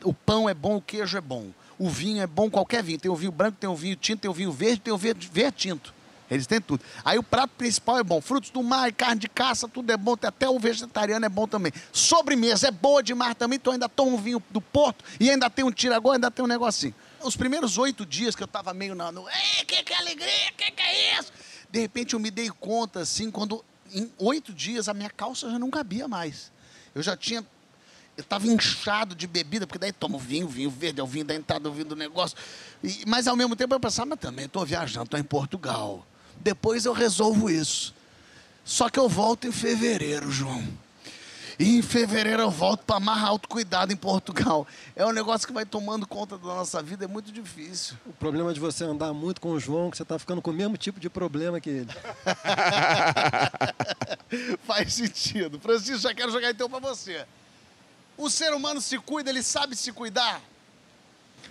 [0.03, 1.49] O pão é bom, o queijo é bom.
[1.79, 2.99] O vinho é bom, qualquer vinho.
[2.99, 5.29] Tem o vinho branco, tem o vinho tinto, tem o vinho verde, tem o verde,
[5.31, 5.93] verde tinto.
[6.31, 6.83] Eles têm tudo.
[7.05, 8.19] Aí o prato principal é bom.
[8.23, 10.17] Frutos do mar, carne de caça, tudo é bom.
[10.23, 11.71] Até o vegetariano é bom também.
[11.93, 13.57] Sobremesa é boa demais também.
[13.57, 16.49] Então ainda toma um vinho do Porto e ainda tem um tiragó, ainda tem um
[16.49, 16.95] negocinho.
[17.25, 19.11] Os primeiros oito dias que eu tava meio na...
[19.11, 20.53] No, Ei, que que é alegria?
[20.57, 21.33] Que que é isso?
[21.71, 25.59] De repente eu me dei conta, assim, quando em oito dias a minha calça já
[25.59, 26.53] não cabia mais.
[26.95, 27.45] Eu já tinha
[28.17, 31.35] eu estava inchado de bebida, porque daí tomo vinho, vinho verde, é o vinho da
[31.35, 32.37] entrada, o vinho do negócio.
[32.83, 36.07] E- mas ao mesmo tempo eu pensava, mas também estou viajando, estou em Portugal.
[36.37, 37.93] Depois eu resolvo isso.
[38.65, 40.63] Só que eu volto em fevereiro, João.
[41.59, 44.67] E em fevereiro eu volto para amarrar autocuidado em Portugal.
[44.97, 47.97] É um negócio que vai tomando conta da nossa vida, é muito difícil.
[48.07, 50.55] O problema de você andar muito com o João, que você tá ficando com o
[50.55, 51.91] mesmo tipo de problema que ele.
[54.67, 55.59] Faz sentido.
[55.61, 57.25] Francisco, já quero jogar então para você.
[58.17, 60.41] O ser humano se cuida, ele sabe se cuidar?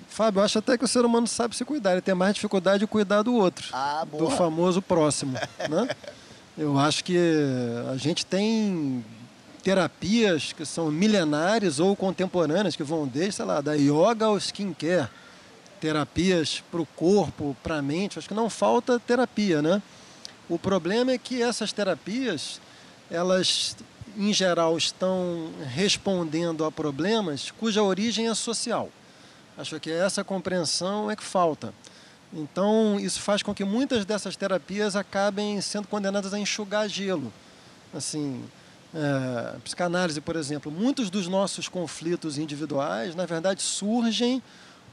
[0.08, 1.94] Fábio, eu acho até que o ser humano sabe se cuidar.
[1.94, 3.68] Ele tem mais dificuldade de cuidar do outro.
[3.74, 5.38] Ah, do famoso próximo,
[5.70, 5.90] né?
[6.58, 7.18] Eu acho que
[7.92, 9.04] a gente tem
[9.64, 15.10] terapias que são milenares ou contemporâneas, que vão desde, sei lá, da yoga ao skincare.
[15.80, 18.20] Terapias para o corpo, para a mente.
[18.20, 19.82] Acho que não falta terapia, né?
[20.50, 22.60] O problema é que essas terapias,
[23.10, 23.76] elas,
[24.18, 28.90] em geral, estão respondendo a problemas cuja origem é social.
[29.58, 31.74] Acho que essa compreensão é que falta.
[32.34, 37.32] Então, isso faz com que muitas dessas terapias acabem sendo condenadas a enxugar gelo.
[37.94, 38.44] Assim,
[38.94, 44.42] é, psicanálise, por exemplo, muitos dos nossos conflitos individuais, na verdade, surgem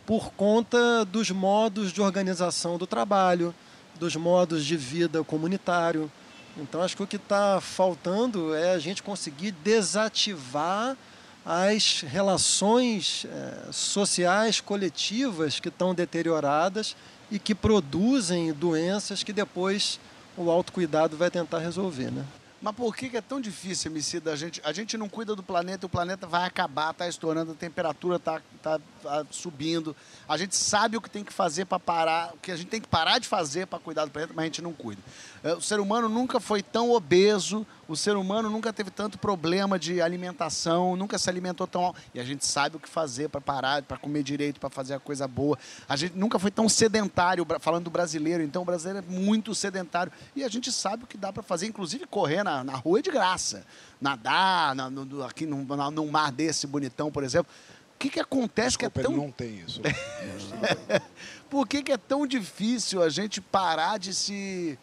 [0.07, 3.55] por conta dos modos de organização do trabalho,
[3.99, 6.11] dos modos de vida comunitário.
[6.57, 10.97] Então, acho que o que está faltando é a gente conseguir desativar
[11.45, 16.97] as relações eh, sociais coletivas que estão deterioradas
[17.31, 20.01] e que produzem doenças que depois
[20.37, 22.25] o autocuidado vai tentar resolver, né?
[22.62, 24.33] Mas por que é tão difícil, Emicida?
[24.33, 27.55] A gente, a gente não cuida do planeta, o planeta vai acabar, está estourando, a
[27.55, 29.96] temperatura está tá, tá subindo.
[30.29, 32.81] A gente sabe o que tem que fazer para parar, o que a gente tem
[32.81, 35.01] que parar de fazer para cuidar do planeta, mas a gente não cuida.
[35.42, 39.79] É, O ser humano nunca foi tão obeso, o ser humano nunca teve tanto problema
[39.79, 41.94] de alimentação, nunca se alimentou tão.
[42.14, 45.00] E a gente sabe o que fazer para parar, para comer direito, para fazer a
[45.00, 45.59] coisa boa.
[45.88, 50.12] A gente nunca foi tão sedentário, falando do brasileiro, então o brasileiro é muito sedentário.
[50.37, 53.03] E a gente sabe o que dá para fazer, inclusive correr na, na rua é
[53.03, 53.64] de graça.
[54.00, 57.50] Nadar, na- no- aqui num, na- num mar desse bonitão, por exemplo.
[57.94, 59.81] O que, que acontece Desculpa, que é tão não tem isso.
[61.50, 64.79] por que, que é tão difícil a gente parar de se.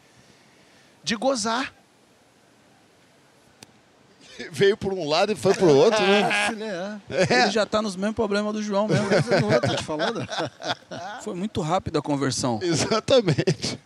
[1.07, 1.73] De gozar?
[4.51, 7.01] Veio por um lado e foi pro outro, né?
[7.09, 9.07] É, Ele já tá nos mesmos problemas do João mesmo.
[9.51, 10.27] é, tô te falando?
[11.23, 12.59] Foi muito rápida a conversão.
[12.61, 13.79] Exatamente.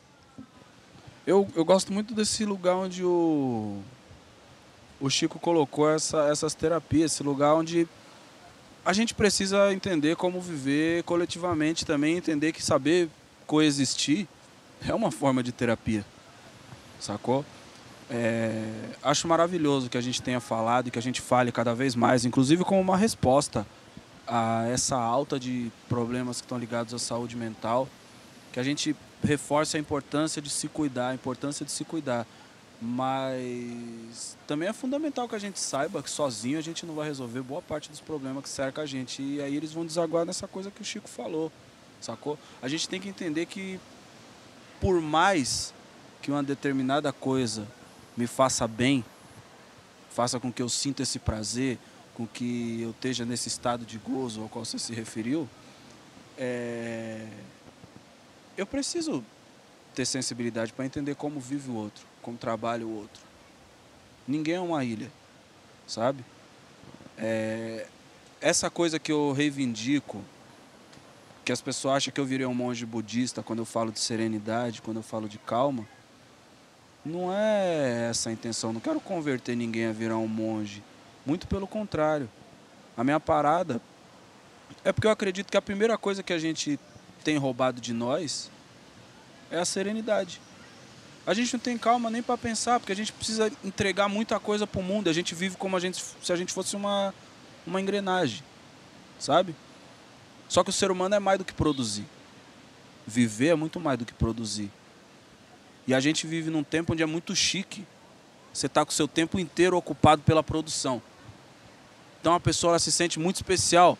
[1.26, 3.80] Eu, eu gosto muito desse lugar onde o,
[5.00, 7.88] o Chico colocou essa, essas terapias, esse lugar onde
[8.84, 13.08] a gente precisa entender como viver coletivamente também, entender que saber
[13.46, 14.28] coexistir
[14.88, 16.04] é uma forma de terapia,
[17.02, 17.44] sacou?
[18.10, 18.64] É,
[19.02, 22.26] acho maravilhoso que a gente tenha falado e que a gente fale cada vez mais,
[22.26, 23.66] inclusive como uma resposta
[24.28, 27.88] a essa alta de problemas que estão ligados à saúde mental,
[28.52, 32.26] que a gente reforce a importância de se cuidar, a importância de se cuidar.
[32.82, 37.42] Mas também é fundamental que a gente saiba que sozinho a gente não vai resolver
[37.42, 39.22] boa parte dos problemas que cerca a gente.
[39.22, 41.52] E aí eles vão desaguar nessa coisa que o Chico falou,
[42.02, 42.40] sacou?
[42.62, 43.80] A gente tem que entender que
[44.80, 45.74] por mais
[46.22, 47.68] que uma determinada coisa
[48.16, 49.04] me faça bem,
[50.12, 51.80] faça com que eu sinta esse prazer,
[52.14, 55.50] com que eu esteja nesse estado de gozo ao qual você se referiu,
[56.38, 57.28] é...
[58.56, 59.24] eu preciso
[59.96, 63.22] ter sensibilidade para entender como vive o outro, como trabalha o outro.
[64.28, 65.12] Ninguém é uma ilha,
[65.88, 66.24] sabe?
[67.18, 67.88] É...
[68.40, 70.24] Essa coisa que eu reivindico,
[71.44, 74.82] que as pessoas acham que eu virei um monge budista quando eu falo de serenidade,
[74.82, 75.88] quando eu falo de calma,
[77.04, 78.72] não é essa a intenção.
[78.72, 80.84] Não quero converter ninguém a virar um monge.
[81.26, 82.30] Muito pelo contrário.
[82.96, 83.82] A minha parada
[84.84, 86.80] é porque eu acredito que a primeira coisa que a gente
[87.24, 88.50] tem roubado de nós
[89.50, 90.42] é a serenidade.
[91.26, 94.66] A gente não tem calma nem para pensar, porque a gente precisa entregar muita coisa
[94.66, 95.10] para o mundo.
[95.10, 97.14] A gente vive como a gente, se a gente fosse uma,
[97.66, 98.44] uma engrenagem,
[99.20, 99.56] sabe?
[100.50, 102.06] Só que o ser humano é mais do que produzir.
[103.06, 104.72] Viver é muito mais do que produzir.
[105.92, 107.86] E a gente vive num tempo onde é muito chique.
[108.54, 111.02] Você está com o seu tempo inteiro ocupado pela produção.
[112.22, 113.98] Então a pessoa se sente muito especial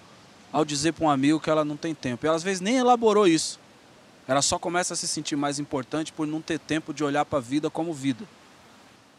[0.54, 2.26] ao dizer para um amigo que ela não tem tempo.
[2.26, 3.60] E ela às vezes nem elaborou isso.
[4.26, 7.40] Ela só começa a se sentir mais importante por não ter tempo de olhar para
[7.40, 8.24] a vida como vida.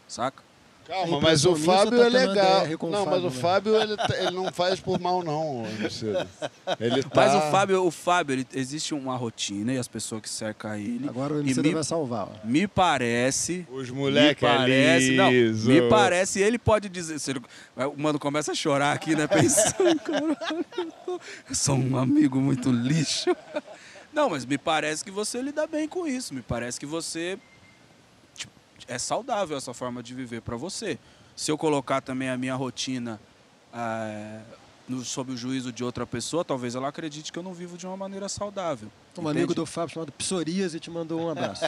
[0.08, 0.42] Saca?
[0.86, 2.64] Calma, mas o Fábio é tá legal.
[2.80, 3.40] O Não, mas Fábio, o né?
[3.40, 6.28] Fábio ele, tá- ele não faz por mal, não, Luciano.
[6.80, 7.10] Ele tá...
[7.14, 11.08] Mas o Fábio, o Fábio, ele, existe uma rotina e as pessoas que cercam ele.
[11.08, 12.28] Agora o MC me, vai salvar.
[12.28, 12.46] ó.
[12.46, 13.66] me parece.
[13.70, 17.18] Os moleques é parece, não, me parece, ele pode dizer.
[17.18, 17.42] se ele-
[17.76, 19.26] o mano começa a chorar aqui, né?
[19.26, 20.36] Pensando, caralho,
[20.78, 23.34] eu tô- eu sou um amigo muito lixo.
[24.12, 26.34] Não, mas me parece que você lida bem com isso.
[26.34, 27.38] Me parece que você
[28.88, 30.98] é saudável essa forma de viver para você.
[31.36, 33.20] Se eu colocar também a minha rotina
[33.72, 34.40] ah,
[34.88, 37.86] no- sob o juízo de outra pessoa, talvez ela acredite que eu não vivo de
[37.86, 38.90] uma maneira saudável.
[39.16, 39.54] Um amigo entende?
[39.54, 41.64] do Fábio chamado Psoríase te mandou um abraço.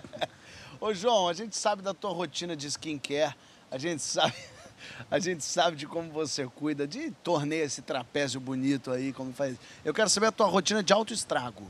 [0.80, 3.34] Ô, João, a gente sabe da tua rotina de skincare,
[3.70, 4.34] a gente sabe,
[5.10, 9.56] A gente sabe de como você cuida, de torneio esse trapézio bonito aí, como faz.
[9.84, 11.68] Eu quero saber a tua rotina de auto estrago.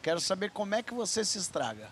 [0.00, 1.88] Quero saber como é que você se estraga.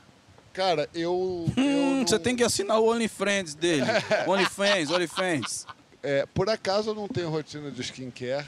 [0.55, 1.45] Cara, eu.
[1.57, 3.83] eu Hum, não- você tem que assinar o OnlyFans dele.
[4.27, 5.67] OnlyFans, OnlyFans.
[6.03, 8.47] é, por acaso eu não tenho rotina de skincare,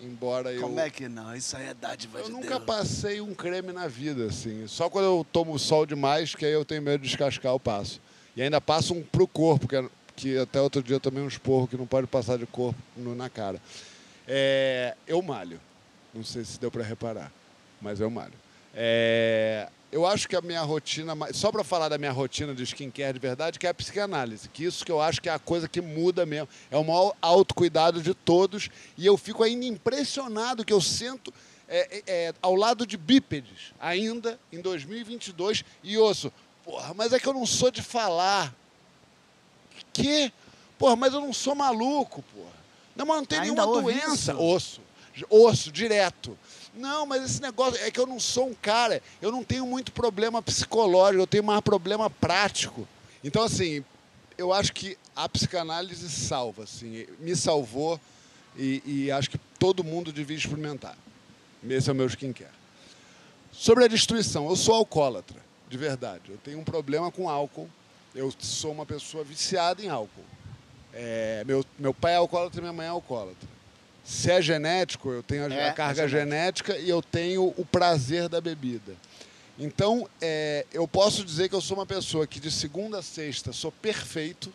[0.00, 0.60] embora eu.
[0.60, 1.34] Como é que não?
[1.34, 2.64] Isso aí é dádiva Eu de nunca Deus.
[2.64, 4.66] passei um creme na vida, assim.
[4.68, 8.00] Só quando eu tomo sol demais, que aí eu tenho medo de descascar, eu passo.
[8.36, 11.28] E ainda passo um pro corpo, que, é- que até outro dia eu tomei um
[11.28, 13.60] esporro que não pode passar de corpo no- na cara.
[14.28, 15.58] É, eu malho.
[16.12, 17.32] Não sei se deu para reparar,
[17.80, 18.32] mas eu malho.
[18.74, 23.14] É, eu acho que a minha rotina, só para falar da minha rotina de skincare
[23.14, 25.66] de verdade, que é a psicanálise, que isso que eu acho que é a coisa
[25.66, 26.50] que muda mesmo.
[26.70, 31.32] É o maior autocuidado de todos e eu fico ainda impressionado que eu sento
[31.66, 36.30] é, é, é, ao lado de bípedes, ainda em 2022, e ouço,
[36.62, 38.54] porra, mas é que eu não sou de falar.
[39.94, 40.30] Que?
[40.78, 42.52] Porra, mas eu não sou maluco, porra.
[42.94, 44.32] Não, mas não tem Ainda nenhuma doença.
[44.32, 44.42] isso?
[44.42, 44.80] Osso.
[45.30, 46.38] Osso, direto.
[46.76, 49.92] Não, mas esse negócio é que eu não sou um cara, eu não tenho muito
[49.92, 52.86] problema psicológico, eu tenho mais problema prático.
[53.24, 53.82] Então, assim,
[54.36, 57.98] eu acho que a psicanálise salva, assim, me salvou
[58.56, 60.96] e, e acho que todo mundo devia experimentar.
[61.66, 62.50] Esse é o meu skincare.
[63.50, 66.24] Sobre a destruição, eu sou alcoólatra, de verdade.
[66.28, 67.68] Eu tenho um problema com álcool.
[68.14, 70.24] Eu sou uma pessoa viciada em álcool.
[70.92, 73.55] É, meu, meu pai é alcoólatra minha mãe é alcoólatra.
[74.06, 77.66] Se é genético, eu tenho a, É, a carga é genética e eu tenho o
[77.66, 78.94] prazer da bebida.
[79.58, 83.52] Então, é, eu posso dizer que eu sou uma pessoa que de segunda a sexta
[83.52, 84.52] sou perfeito.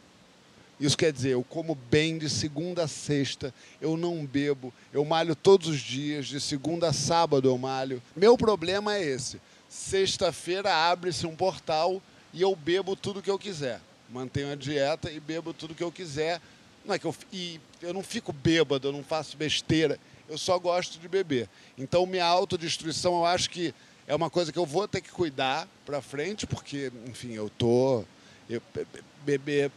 [0.80, 5.36] Isso quer dizer, eu como bem de segunda a sexta, eu não bebo, eu malho
[5.36, 8.02] todos os dias, de segunda a sábado eu malho.
[8.16, 9.42] Meu problema é esse.
[9.68, 12.02] Sexta-feira abre-se um portal
[12.34, 13.82] e eu bebo tudo que eu quiser.
[14.10, 16.40] Mantenho a dieta e bebo tudo que eu quiser.
[16.86, 20.58] Não é que eu, e eu não fico bêbado, eu não faço besteira, eu só
[20.58, 21.48] gosto de beber.
[21.78, 23.74] Então, minha autodestruição, eu acho que
[24.08, 28.04] é uma coisa que eu vou ter que cuidar pra frente, porque, enfim, eu tô.
[28.50, 29.72] Eu, be- be- beber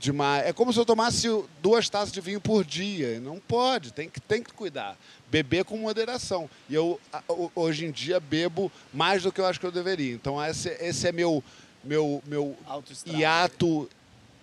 [0.00, 0.46] demais.
[0.46, 1.28] É como se eu tomasse
[1.62, 3.20] duas taças de vinho por dia.
[3.20, 4.96] Não pode, tem que, tem que cuidar.
[5.30, 6.48] Beber com moderação.
[6.68, 6.98] E eu,
[7.54, 10.12] hoje em dia, bebo mais do que eu acho que eu deveria.
[10.14, 11.44] Então, esse, esse é meu,
[11.84, 12.56] meu, meu
[13.18, 13.88] hiato,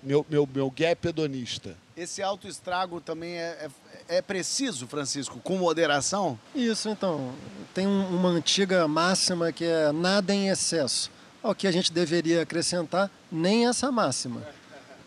[0.04, 1.76] meu, meu, meu gap hedonista.
[1.96, 3.68] Esse autoestrago também é,
[4.10, 6.38] é, é preciso, Francisco, com moderação?
[6.54, 7.34] Isso, então.
[7.74, 11.10] Tem um- uma antiga máxima que é nada em excesso.
[11.42, 14.42] Ao que a gente deveria acrescentar, nem essa máxima.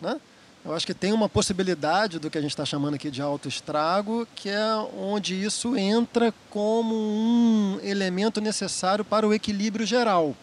[0.01, 0.19] Né?
[0.65, 4.27] Eu acho que tem uma possibilidade do que a gente está chamando aqui de autoestrago,
[4.35, 10.35] que é onde isso entra como um elemento necessário para o equilíbrio geral.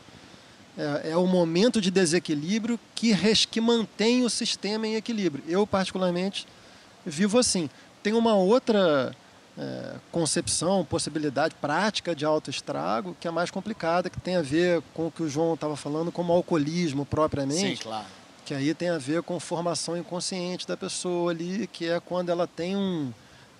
[0.77, 5.43] É, é o momento de desequilíbrio que, res- que mantém o sistema em equilíbrio.
[5.47, 6.45] Eu, particularmente,
[7.05, 7.69] vivo assim.
[8.03, 9.15] Tem uma outra
[9.57, 15.07] é, concepção, possibilidade prática de autoestrago que é mais complicada, que tem a ver com
[15.07, 18.05] o que o João estava falando, como alcoolismo propriamente claro.
[18.45, 22.45] que aí tem a ver com formação inconsciente da pessoa ali, que é quando ela
[22.47, 23.11] tem um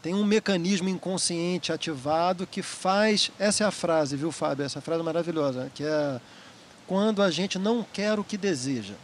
[0.04, 4.64] tem um mecanismo inconsciente ativado que faz, essa é a frase, viu, Fábio?
[4.64, 6.22] Essa frase é maravilhosa, que é
[6.88, 8.96] quando a gente não quer o que deseja.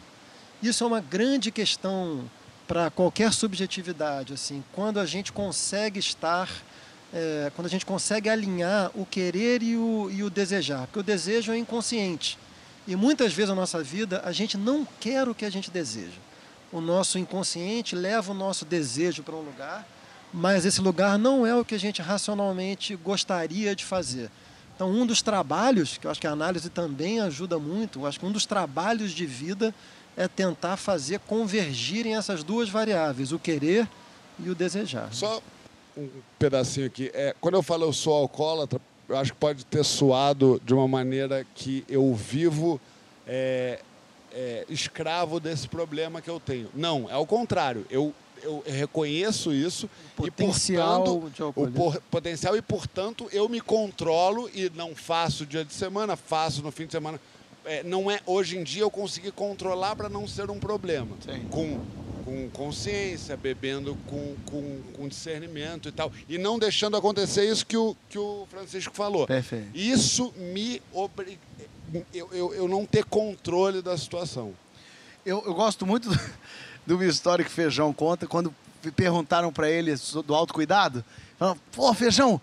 [0.62, 2.24] Isso é uma grande questão
[2.68, 6.50] para qualquer subjetividade, assim, quando a gente consegue estar
[7.14, 11.04] é, quando a gente consegue alinhar o querer e o, e o desejar, porque o
[11.04, 12.40] desejo é inconsciente.
[12.88, 16.18] E muitas vezes na nossa vida a gente não quer o que a gente deseja.
[16.72, 19.88] O nosso inconsciente leva o nosso desejo para um lugar,
[20.34, 24.32] mas esse lugar não é o que a gente racionalmente gostaria de fazer.
[24.76, 28.20] Então, um dos trabalhos, que eu acho que a análise também ajuda muito, eu acho
[28.20, 29.74] que um dos trabalhos de vida
[30.18, 33.88] é tentar fazer convergirem essas duas variáveis, o querer
[34.40, 35.10] e o desejar.
[35.14, 35.42] Só
[35.98, 36.10] um
[36.40, 37.12] pedacinho aqui.
[37.14, 40.88] É, quando eu falo eu sou alcoólatra, eu acho que pode ter soado de uma
[40.88, 42.80] maneira que eu vivo
[43.28, 43.80] é,
[44.32, 46.70] é, escravo desse problema que eu tenho.
[46.74, 47.86] Não, é ao contrário.
[47.90, 54.50] Eu, eu reconheço isso Potencial e, portanto, o por- potencial e, portanto, eu me controlo
[54.54, 57.20] e não faço dia de semana, faço no fim de semana.
[57.66, 61.16] É, não é hoje em dia eu consegui controlar para não ser um problema.
[61.26, 61.48] Sim.
[61.50, 61.80] Com,
[62.26, 66.12] com consciência, bebendo com, com, com discernimento e tal.
[66.28, 69.26] E não deixando acontecer isso que o, que o Francisco falou.
[69.26, 69.70] Perfeito.
[69.74, 71.40] Isso me obriga.
[72.14, 74.54] Eu, eu, eu não ter controle da situação.
[75.26, 76.20] Eu, eu gosto muito do,
[76.86, 78.54] de uma história que o Feijão conta, quando
[78.92, 79.94] perguntaram para ele
[80.26, 81.04] do autocuidado.
[81.38, 82.42] Falaram, pô, Feijão,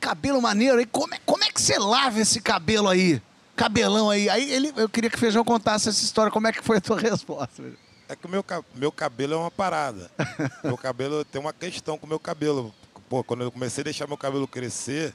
[0.00, 3.20] cabelo maneiro aí, como é, como é que você lava esse cabelo aí?
[3.56, 4.28] Cabelão aí.
[4.28, 6.80] Aí ele, eu queria que o Feijão contasse essa história, como é que foi a
[6.80, 7.62] tua resposta?
[8.08, 10.10] É que o meu, meu cabelo é uma parada.
[10.62, 12.74] meu cabelo tem uma questão com o meu cabelo.
[13.08, 15.14] Pô, quando eu comecei a deixar meu cabelo crescer,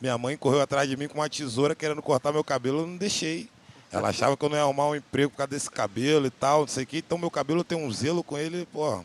[0.00, 2.96] minha mãe correu atrás de mim com uma tesoura querendo cortar meu cabelo, eu não
[2.96, 3.50] deixei.
[3.90, 6.60] Ela achava que eu não ia arrumar um emprego por causa desse cabelo e tal,
[6.60, 6.98] não sei o quê.
[6.98, 9.02] Então meu cabelo tem um zelo com ele, pô,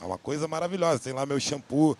[0.00, 0.98] é uma coisa maravilhosa.
[0.98, 1.96] Tem lá meu shampoo,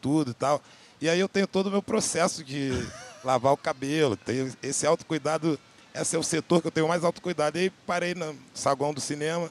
[0.00, 0.62] tudo e tal.
[1.00, 2.70] E aí eu tenho todo o meu processo de
[3.22, 4.16] lavar o cabelo.
[4.16, 5.58] Tenho esse autocuidado,
[5.94, 7.58] esse é o setor que eu tenho mais autocuidado.
[7.58, 9.50] E aí parei no saguão do cinema,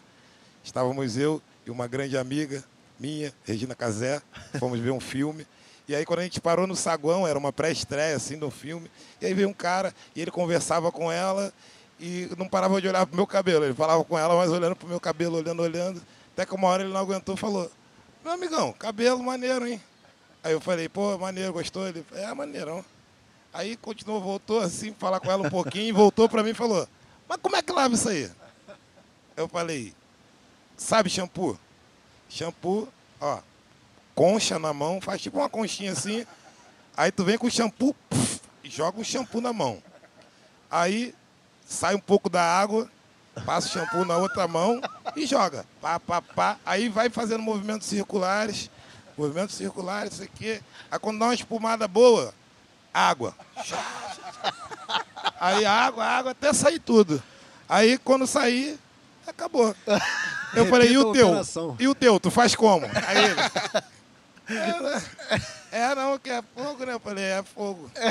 [0.63, 2.63] estávamos eu e uma grande amiga
[2.99, 4.21] minha, Regina Casé,
[4.59, 5.45] fomos ver um filme.
[5.87, 8.89] E aí quando a gente parou no saguão, era uma pré-estreia assim do filme,
[9.21, 11.53] e aí veio um cara e ele conversava com ela
[11.99, 13.65] e não parava de olhar pro meu cabelo.
[13.65, 16.01] Ele falava com ela, mas olhando pro meu cabelo, olhando, olhando.
[16.33, 17.71] Até que uma hora ele não aguentou e falou,
[18.23, 19.81] meu amigão, cabelo maneiro, hein?
[20.43, 21.87] Aí eu falei, pô, maneiro, gostou?
[21.87, 22.83] Ele, é, maneirão.
[23.53, 26.87] Aí continuou, voltou assim, falar com ela um pouquinho, voltou pra mim e falou,
[27.27, 28.29] mas como é que lava isso aí?
[29.35, 29.93] Eu falei,
[30.75, 31.57] sabe shampoo?
[32.29, 32.87] Shampoo,
[33.19, 33.39] ó,
[34.13, 36.25] concha na mão, faz tipo uma conchinha assim.
[36.95, 37.95] Aí tu vem com o shampoo
[38.63, 39.81] e joga o shampoo na mão.
[40.69, 41.15] Aí
[41.67, 42.89] sai um pouco da água,
[43.45, 44.81] passa o shampoo na outra mão
[45.15, 45.65] e joga.
[45.81, 46.57] Pá, pá, pá.
[46.65, 48.71] Aí vai fazendo movimentos circulares,
[49.17, 50.61] movimentos circulares, isso aqui.
[50.89, 52.33] Aí quando dá uma espumada boa,
[52.93, 53.35] água.
[55.39, 57.21] Aí água, água, até sair tudo.
[57.67, 58.79] Aí quando sair,
[59.27, 59.75] acabou.
[60.55, 61.75] Eu falei, e Repita o teu?
[61.79, 62.85] E o teu, tu faz como?
[62.85, 63.41] Aí ele.
[64.49, 65.47] É?
[65.69, 66.93] É, não, que é fogo, né?
[66.93, 67.91] Eu falei, é fogo.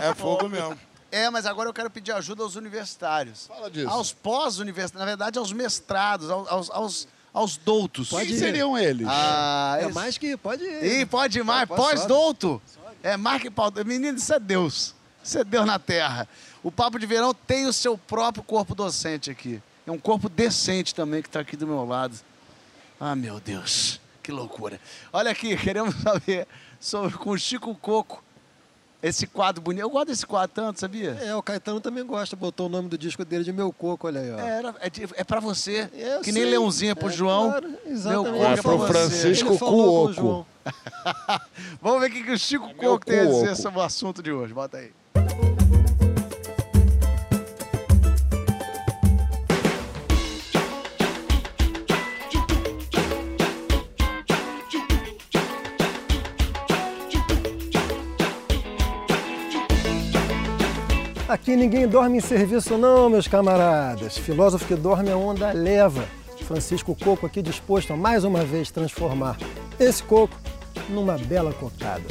[0.00, 0.78] É fogo mesmo.
[1.10, 3.46] É, mas agora eu quero pedir ajuda aos universitários.
[3.46, 3.88] Fala disso.
[3.88, 8.10] Aos pós-universitários, na verdade, aos mestrados, aos, aos, aos, doutos.
[8.10, 9.06] Quem seriam eles?
[9.08, 11.00] Ah, É esse- mais que pode ir.
[11.00, 12.60] Ih, pode ir mais, Pode, pode, pós-douto.
[13.02, 13.72] É, Marque Paulo.
[13.86, 14.94] Menino, isso é Deus.
[15.22, 16.28] Isso é Deus na Terra.
[16.62, 19.62] O Papo de Verão tem o seu próprio corpo docente aqui.
[19.86, 22.14] É um corpo decente também que está aqui do meu lado.
[23.00, 24.78] Ah, meu Deus, que loucura.
[25.12, 26.46] Olha aqui, queremos saber
[26.80, 28.22] sobre com o Chico Coco.
[29.00, 29.82] Esse quadro bonito.
[29.82, 31.10] Eu gosto desse quadro tanto, sabia?
[31.22, 34.20] É, o Caetano também gosta, botou o nome do disco dele de Meu Coco, olha
[34.20, 34.38] aí, ó.
[34.40, 35.88] É, era- é, de- é pra você.
[35.94, 36.50] Eu que nem sei.
[36.50, 37.50] Leãozinha pro É, João.
[37.50, 38.32] claro, Meu exatamente.
[38.34, 38.92] corpo É pra pro você.
[38.92, 40.12] Francisco Ele falou com o Cuoco.
[40.14, 40.46] João.
[41.80, 44.22] Vamos ver o que, que o Chico meu Coco tem a dizer sobre o assunto
[44.22, 44.52] de hoje.
[44.52, 44.90] Bota aí.
[61.28, 64.16] Aqui ninguém dorme em serviço não, meus camaradas.
[64.16, 66.08] Filósofo que dorme a onda leva.
[66.46, 69.36] Francisco Coco aqui disposto a mais uma vez transformar
[69.78, 70.34] esse coco
[70.88, 72.06] numa bela cocada.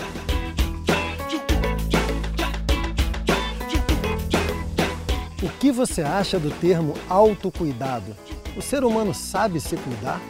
[5.42, 8.16] O que você acha do termo autocuidado?
[8.56, 10.22] O ser humano sabe se cuidar?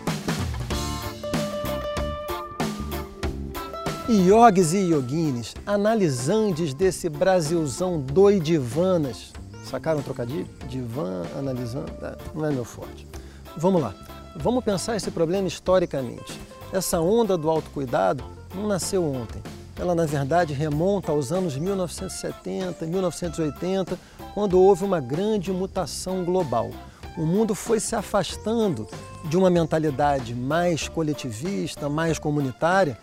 [4.10, 9.34] Iogues e ioguines, analisandes desse Brasilzão doidivanas.
[9.66, 10.48] Sacaram o trocadilho?
[10.70, 13.06] Divan, analisando, é, não é meu forte.
[13.58, 13.94] Vamos lá,
[14.34, 16.40] vamos pensar esse problema historicamente.
[16.72, 18.24] Essa onda do autocuidado
[18.56, 19.44] não nasceu ontem.
[19.78, 24.00] Ela, na verdade, remonta aos anos 1970, 1980,
[24.34, 26.72] quando houve uma grande mutação global.
[27.18, 28.88] O mundo foi se afastando
[29.26, 32.98] de uma mentalidade mais coletivista, mais comunitária,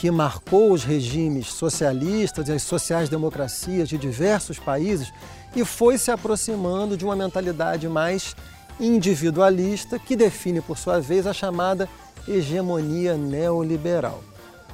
[0.00, 5.12] que marcou os regimes socialistas e as sociais-democracias de diversos países
[5.54, 8.36] e foi se aproximando de uma mentalidade mais
[8.78, 11.88] individualista que define, por sua vez, a chamada
[12.28, 14.22] hegemonia neoliberal.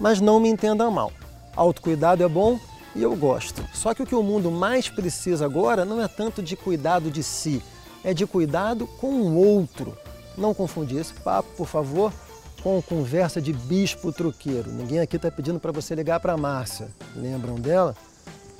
[0.00, 1.12] Mas não me entenda mal,
[1.54, 2.58] autocuidado é bom
[2.96, 3.64] e eu gosto.
[3.72, 7.22] Só que o que o mundo mais precisa agora não é tanto de cuidado de
[7.22, 7.62] si,
[8.02, 9.96] é de cuidado com o outro.
[10.36, 12.12] Não confundir esse papo, por favor,
[12.62, 14.70] com conversa de bispo truqueiro.
[14.70, 16.88] Ninguém aqui está pedindo para você ligar para a Márcia.
[17.16, 17.96] Lembram dela?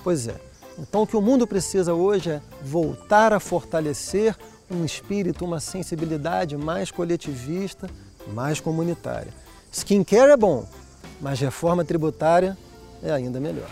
[0.02, 0.34] Pois é.
[0.78, 4.36] Então o que o mundo precisa hoje é voltar a fortalecer
[4.70, 7.88] um espírito, uma sensibilidade mais coletivista,
[8.28, 9.32] mais comunitária.
[9.70, 10.66] Skincare é bom,
[11.20, 12.56] mas reforma tributária
[13.02, 13.68] é ainda melhor.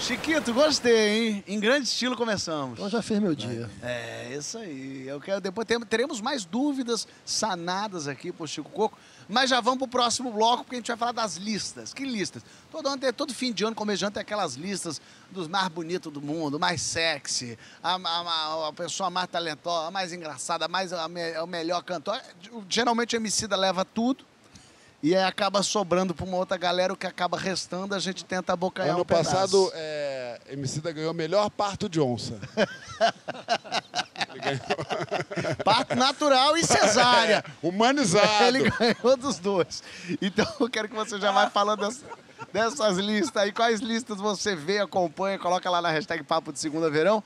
[0.00, 1.44] Chiquito, gostei, hein?
[1.46, 2.78] Em grande estilo começamos.
[2.78, 3.70] Então já fez meu dia.
[3.82, 5.06] É, isso aí.
[5.06, 8.98] Eu quero depois teremos mais dúvidas sanadas aqui pro Chico Coco,
[9.28, 11.92] mas já vamos pro próximo bloco porque a gente vai falar das listas.
[11.92, 12.42] Que listas?
[12.72, 16.10] Todo ano todo fim de ano, começo de ano tem aquelas listas dos mais bonitos
[16.10, 20.92] do mundo, mais sexy, a, a- a pessoa mais talentosa, a mais engraçada, a mais
[20.94, 21.06] a
[21.44, 22.18] o melhor cantor.
[22.70, 24.24] Geralmente o Emicida leva tudo.
[25.02, 28.52] E aí acaba sobrando para uma outra galera, o que acaba restando, a gente tenta
[28.52, 29.30] abocanhar Ano um pedaço.
[29.30, 32.38] passado, é, Emicida ganhou melhor parto de onça.
[34.34, 34.60] Ele
[35.64, 37.42] Parto natural e cesárea.
[37.62, 38.44] Humanizado.
[38.44, 39.82] Ele ganhou dos dois.
[40.20, 42.04] Então eu quero que você já vai falando dessas,
[42.52, 43.52] dessas listas aí.
[43.52, 47.24] Quais listas você vê, acompanha, coloca lá na hashtag Papo de Segunda Verão.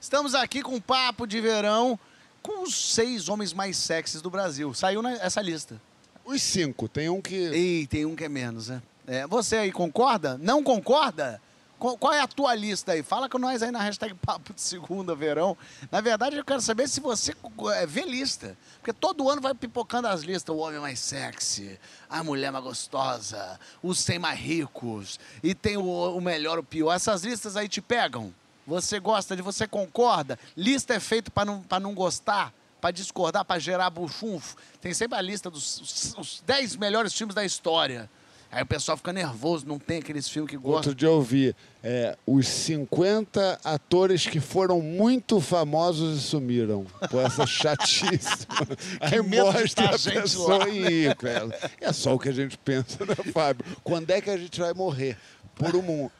[0.00, 1.98] Estamos aqui com um Papo de Verão
[2.42, 4.72] com os seis homens mais sexys do Brasil.
[4.74, 5.80] Saiu essa lista.
[6.24, 6.88] Os cinco.
[6.88, 7.50] Tem um que.
[7.50, 8.82] Ih, tem um que é menos, né?
[9.06, 10.38] É, você aí concorda?
[10.38, 11.40] Não concorda?
[11.80, 13.02] Qual, qual é a tua lista aí?
[13.02, 15.56] Fala com nós aí na hashtag Papo de Segunda Verão.
[15.90, 17.34] Na verdade, eu quero saber se você
[17.74, 18.56] é, vê lista.
[18.76, 20.54] Porque todo ano vai pipocando as listas.
[20.54, 25.82] O homem mais sexy, a mulher mais gostosa, os 100 mais ricos, e tem o,
[25.82, 26.92] o melhor, o pior.
[26.92, 28.32] Essas listas aí te pegam?
[28.70, 30.38] Você gosta de, você concorda?
[30.56, 32.52] Lista é feita para não, pra não gostar?
[32.80, 34.56] Para discordar, para gerar buchunfo?
[34.80, 38.08] Tem sempre a lista dos os- os 10 melhores filmes da história.
[38.52, 40.76] Aí o pessoal fica nervoso, não tem aqueles filmes que gostam.
[40.76, 41.54] Outro dia eu vi
[41.84, 46.84] é, os 50 atores que foram muito famosos e sumiram.
[47.10, 48.46] Pô, essa chatice.
[49.00, 50.64] Aí mostra a gente pessoa lá.
[50.64, 51.70] aí, cara.
[51.80, 53.64] É só o que a gente pensa, né, Fábio?
[53.84, 55.16] Quando é que a gente vai morrer?
[55.56, 56.10] Por o, mu-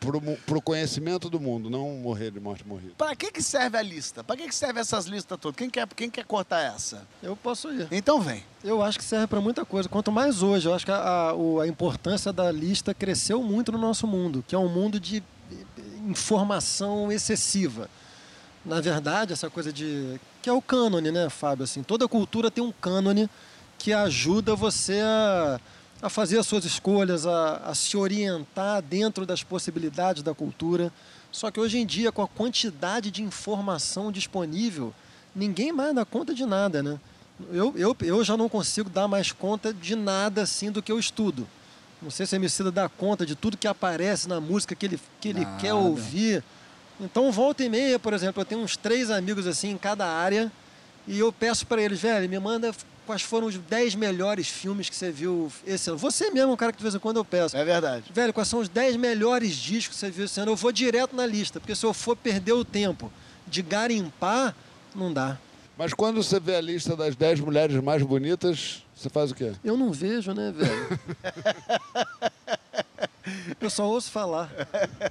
[0.47, 2.93] por o conhecimento do mundo, não morrer de morte morrida.
[2.99, 4.23] Para que, que serve a lista?
[4.23, 5.57] Para que, que serve essas listas todas?
[5.57, 7.07] Quem quer, quem quer cortar essa?
[7.23, 7.89] Eu posso ir.
[7.91, 8.45] Então vem.
[8.63, 9.89] Eu acho que serve para muita coisa.
[9.89, 13.79] Quanto mais hoje, eu acho que a, a- a importância da lista cresceu muito no
[13.79, 15.55] nosso mundo, que é um mundo de eh,
[16.21, 17.89] informação excessiva.
[18.65, 20.21] Na verdade, essa coisa de.
[20.43, 21.65] que é o cânone, né, Fábio?
[21.65, 23.29] Assim, toda cultura tem um cânone
[23.79, 25.59] que ajuda você a,
[26.03, 30.93] a fazer as suas escolhas, a, a se orientar dentro das possibilidades da cultura.
[31.31, 34.95] Só que hoje em dia, com a quantidade de informação disponível,
[35.35, 36.99] ninguém mais dá conta de nada, né?
[37.53, 40.99] Eu, eu, eu já não consigo dar mais conta de nada assim do que eu
[40.99, 41.47] estudo.
[42.03, 45.01] Não sei se o Emicida dá conta de tudo que aparece na música que ele,
[45.21, 46.43] que ele quer ouvir.
[46.99, 50.51] Então, volta e meia, por exemplo, eu tenho uns três amigos assim em cada área
[51.07, 52.75] e eu peço para eles, velho, me manda
[53.07, 55.99] quais foram os 10 melhores filmes que você viu esse ano.
[55.99, 57.57] Você mesmo é um cara que de vez em quando eu peço.
[57.57, 58.05] É verdade.
[58.13, 60.53] Velho, quais são os 10 melhores discos que você viu esse ano?
[60.53, 63.13] Eu vou direto na lista, porque se eu for perder o tempo
[63.47, 64.55] de garimpar,
[64.95, 65.39] não dá.
[65.77, 69.53] Mas quando você vê a lista das 10 mulheres mais bonitas, você faz o quê?
[69.65, 71.01] Eu não vejo, né, velho?
[73.61, 74.51] eu só ouço falar.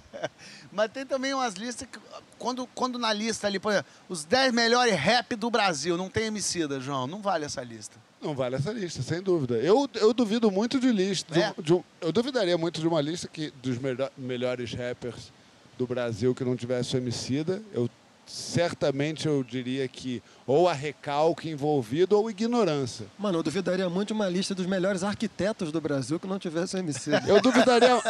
[0.71, 1.99] Mas tem também umas listas que,
[2.37, 6.25] quando, quando na lista ali, por exemplo, os 10 melhores rap do Brasil, não tem
[6.25, 7.97] Emicida, João, não vale essa lista.
[8.21, 9.55] Não vale essa lista, sem dúvida.
[9.57, 11.33] Eu, eu duvido muito de lista.
[11.33, 11.53] de É?
[11.57, 15.31] de um- eu duvidaria muito de uma lista que, dos melho- melhores rappers
[15.77, 17.61] do Brasil que não tivesse o Emicida.
[17.73, 17.89] Eu
[18.29, 23.05] certamente eu diria que ou a recalque envolvido ou ignorância.
[23.17, 26.77] Mano, eu duvidaria muito de uma lista dos melhores arquitetos do Brasil que não tivesse
[26.77, 27.11] MC.
[27.27, 27.95] Eu duvidaria.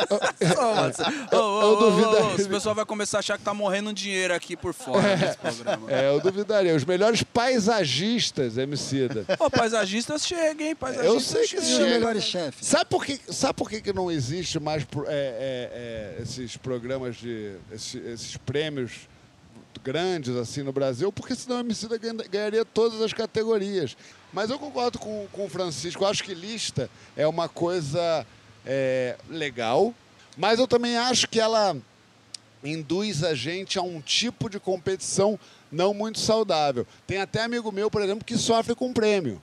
[1.31, 4.55] Ô, eu ô, duvidaria- O pessoal vai começar a achar que tá morrendo dinheiro aqui
[4.55, 5.91] por fora desse programa.
[5.91, 6.75] É, eu duvidaria.
[6.75, 9.25] Os melhores paisagistas, Emicida.
[9.39, 10.75] Ô, paisagistas chega, hein?
[10.75, 11.85] Paisagistas Eu sei que E os chega.
[11.89, 12.67] melhores chefes?
[12.67, 17.15] Sabe por que, sabe por que, que não existe mais é, é, é, esses programas
[17.17, 17.55] de.
[17.71, 19.07] esses, esses prêmios
[19.83, 21.11] grandes assim no Brasil?
[21.11, 23.95] Porque senão a Emicida ganha- ganharia todas as categorias.
[24.33, 26.03] Mas eu concordo com, com o Francisco.
[26.03, 28.25] Eu acho que lista é uma coisa
[28.65, 29.93] é, legal,
[30.37, 31.75] mas eu também acho que ela
[32.63, 35.39] induz a gente a um tipo de competição
[35.71, 36.85] não muito saudável.
[37.07, 39.41] Tem até amigo meu, por exemplo, que sofre com prêmio.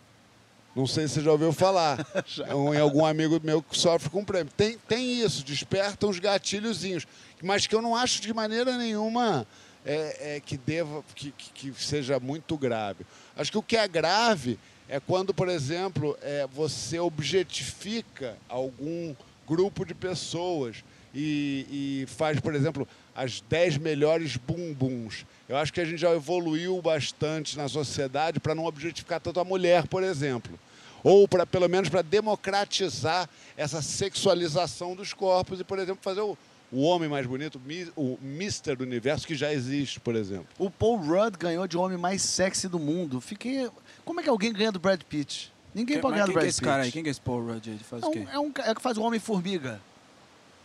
[0.75, 2.07] Não sei se você já ouviu falar.
[2.53, 4.53] Ou em algum amigo meu que sofre com prêmio.
[4.55, 7.07] Tem, tem isso, despertam os gatilhozinhos.
[7.43, 9.47] Mas que eu não acho de maneira nenhuma
[9.87, 13.07] é, é, que deva, que, que, seja muito grave.
[13.37, 14.59] Acho que o que é grave
[14.89, 19.15] é quando, por exemplo, é, você objetifica algum
[19.47, 20.83] grupo de pessoas
[21.15, 25.25] e, e faz, por exemplo, as 10 melhores bumbuns.
[25.49, 29.45] Eu acho que a gente já evoluiu bastante na sociedade para não objetificar tanto a
[29.45, 30.59] mulher, por exemplo.
[31.05, 36.37] Ou para pelo menos para democratizar essa sexualização dos corpos e, por exemplo, fazer o,
[36.73, 37.61] o homem mais bonito,
[37.97, 40.47] o Mister do Universo, que já existe, por exemplo.
[40.59, 43.21] O Paul Rudd ganhou de homem mais sexy do mundo.
[43.21, 43.71] Fiquei.
[44.05, 45.53] Como é que alguém ganha do Brad Pitt?
[45.75, 46.69] Ninguém Quem, pode ganhar do quem que é Brad esse Pitt.
[46.71, 46.93] cara aí?
[46.93, 47.67] Quem que é esse Paul Rudd?
[47.69, 48.27] Ele faz É o um, quê?
[48.33, 49.81] é um é que faz o Homem-Formiga.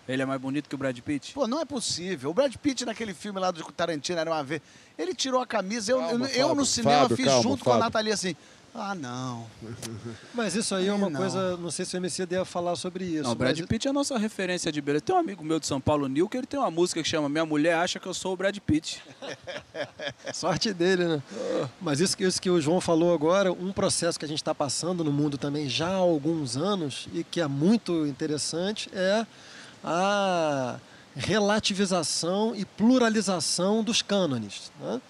[0.07, 1.33] Ele é mais bonito que o Brad Pitt?
[1.33, 2.31] Pô, não é possível.
[2.31, 4.61] O Brad Pitt, naquele filme lá do Tarantino, era uma vez.
[4.97, 5.91] Ele tirou a camisa.
[5.91, 7.85] Eu, Calma, eu, eu no Fábio, cinema Fábio, fiz calma, junto com a Fábio.
[7.85, 8.35] Nathalie assim.
[8.73, 9.47] Ah, não.
[10.33, 11.19] Mas isso aí é uma Não.
[11.19, 13.23] coisa, não sei se o MC ia falar sobre isso.
[13.23, 15.03] Não, o Brad mas- Pitt é a nossa referência de beleza.
[15.03, 17.27] Tem um amigo meu de São Paulo, Nil, que ele tem uma música que chama
[17.27, 19.01] Minha Mulher Acha Que Eu Sou o Brad Pitt.
[20.33, 21.21] Sorte dele, né?
[21.81, 24.55] Mas isso que, isso que o João falou agora, um processo que a gente está
[24.55, 29.25] passando no mundo também já há alguns anos e que é muito interessante é
[29.83, 30.79] a
[31.13, 34.71] relativização e pluralização dos cânones.
[34.79, 35.01] né?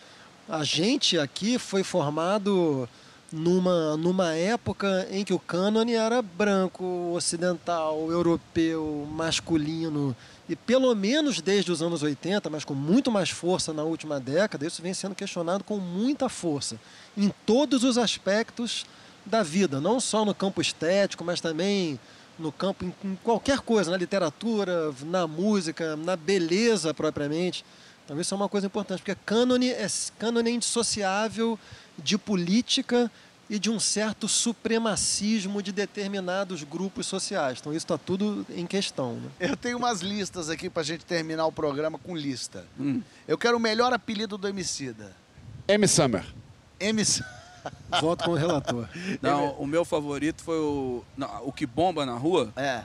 [0.49, 2.89] A gente aqui foi formado
[3.31, 10.15] numa, numa época em que o cânone era branco, ocidental, europeu, masculino.
[10.49, 14.67] E pelo menos desde os anos 80, mas com muito mais força na última década,
[14.67, 16.79] isso vem sendo questionado com muita força
[17.17, 18.85] em todos os aspectos
[19.25, 21.99] da vida, não só no campo estético, mas também
[22.37, 27.63] no campo em, qualquer coisa, na literatura, na música, na beleza propriamente.
[28.05, 29.87] Então isso é uma coisa importante, porque cânone é,
[30.19, 31.57] cânone é indissociável
[31.97, 33.11] de política
[33.49, 37.57] e de um certo supremacismo de determinados grupos sociais.
[37.59, 39.15] Então isso está tudo em questão.
[39.15, 39.29] Né?
[39.41, 42.65] Eu tenho umas listas aqui pra gente terminar o programa com lista.
[42.79, 43.01] Hum.
[43.27, 45.13] Eu quero o melhor apelido do Emicida.
[45.67, 45.87] M.
[45.87, 46.25] Summer.
[46.79, 47.23] MC.
[48.01, 48.87] Voto com o relator.
[49.21, 51.03] Não, o meu favorito foi o.
[51.15, 52.51] não, o que bomba na rua.
[52.55, 52.83] É,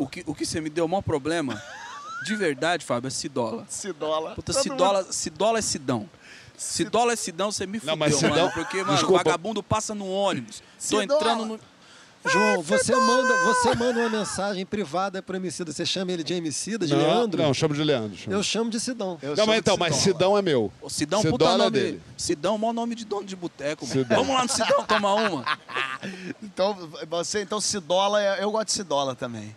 [0.00, 1.60] O, o que, o que você me deu o maior problema,
[2.26, 3.64] de verdade, Fábio, é Cidola.
[3.68, 4.34] Cidola.
[4.34, 6.08] Puta, Todo Cidola, Cidola é Sidão.
[6.56, 8.34] Cidola é Sidão, você me Não, fudeu, mas mano.
[8.34, 9.24] Sidão- Porque, mano, Desculpa.
[9.24, 10.60] vagabundo passa no ônibus.
[10.60, 11.04] Tô Cidola.
[11.04, 11.60] entrando no.
[12.28, 15.70] João, você manda, você manda uma mensagem privada para o Emicida.
[15.70, 17.40] Você chama ele de Emicida, de não, Leandro?
[17.40, 18.16] Não, chamo de Mundo.
[18.16, 18.36] chamo.
[18.36, 19.16] Eu chamo de Sidão.
[19.22, 20.12] Eu Não, chamo mas de então, mas Cidola.
[20.18, 20.72] Sidão é meu.
[20.82, 22.02] Ô, Sidão, Cidola puta é nome dele.
[22.16, 24.00] Sidão, maior nome de dono de boteco, mano.
[24.00, 24.18] Sidão.
[24.18, 25.44] Vamos lá no Sidão tomar uma.
[26.42, 26.76] Então,
[27.08, 29.54] você, então, Cidola, é- eu gosto de Cidola também.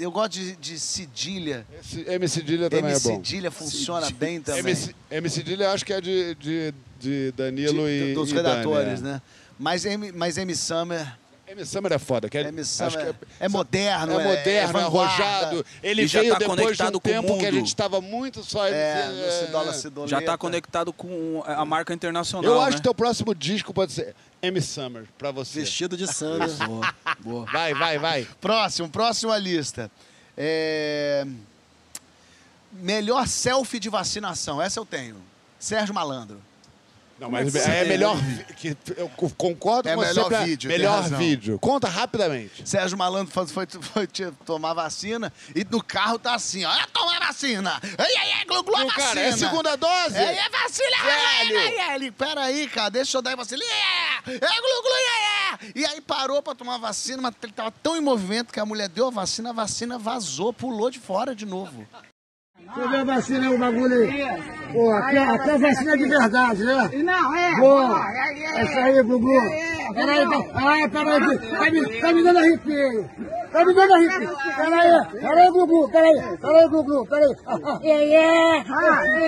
[0.00, 1.66] Eu gosto de, de Cedilha.
[1.80, 2.28] Esse M.
[2.28, 2.96] Cedilha também M.
[2.96, 3.16] é bom.
[3.16, 4.60] Cedilha funciona bem também.
[4.60, 4.94] M.
[5.10, 5.30] M.
[5.30, 9.12] Cedilha acho que é de, de, de Danilo De- e dos e redatores, Dani, é.
[9.14, 9.22] né?
[9.58, 10.54] Mas M, mas M.
[10.56, 11.06] Summer,
[11.46, 11.66] M.
[11.66, 12.28] Summer é foda.
[12.28, 12.60] Que é, M.
[12.60, 15.66] acho Summer que é, moderno, é moderno, é, arrojado.
[15.82, 18.00] Ele já veio tá depois de um conectado com o tempo que a gente estava
[18.00, 18.66] muito só...
[18.66, 19.72] É, Cidola é.
[19.74, 20.10] Cidoleta.
[20.10, 22.50] Já tá conectado com a marca internacional.
[22.50, 22.76] Eu acho né?
[22.76, 24.60] que teu próximo disco pode ser M.
[24.60, 25.60] Summer, pra você.
[25.60, 26.48] Vestido de Summer.
[26.66, 27.44] Boa, boa.
[27.46, 28.28] Vai, vai, vai.
[28.40, 29.90] Próximo, próxima lista.
[30.36, 31.26] É...
[32.72, 35.16] Melhor selfie de vacinação, essa eu tenho.
[35.58, 36.40] Sérgio Malandro.
[37.18, 38.16] Não, mas é melhor...
[38.16, 40.08] vi- Que eu concordo É com você.
[40.08, 41.18] melhor pra- vídeo, Melhor razão.
[41.18, 41.58] vídeo.
[41.58, 42.66] Conta rapidamente.
[42.66, 44.06] Sérgio Malandro foi, foi, foi
[44.46, 47.78] tomar vacina e no carro tá assim, ó, "Ah, toma vacina!
[47.82, 48.94] Ei, ei, ei, glu, glu, vacina!
[48.94, 50.16] cara, é segunda dose?
[50.16, 50.96] É, é vacina!
[51.04, 51.58] Velho!
[51.58, 51.94] É, é, é.
[51.96, 53.62] Ele, peraí, cara, deixa eu dar a vacina.
[53.64, 55.72] É, é, glu, glu, é, é.
[55.74, 58.88] E aí parou pra tomar vacina, mas ele tava tão em movimento que a mulher
[58.88, 61.86] deu a vacina, a vacina vazou, pulou de fora de novo.
[62.58, 64.24] Deixa eu ver a vacina aí, o bagulho aí.
[64.72, 66.90] Pô, aqui, aqui é vacina de verdade, né?
[67.02, 67.54] Não, é.
[67.56, 68.06] Boa.
[68.14, 69.40] É isso aí, Gugu.
[69.92, 71.38] Peraí, peraí, peraí.
[71.50, 73.10] Tá me, tá me dando arrepio.
[73.50, 74.36] Tá me dando arrepio.
[74.56, 76.38] Peraí, peraí, Gugu, peraí.
[76.38, 77.34] Peraí, Gugu, peraí.
[77.82, 78.16] E aí, e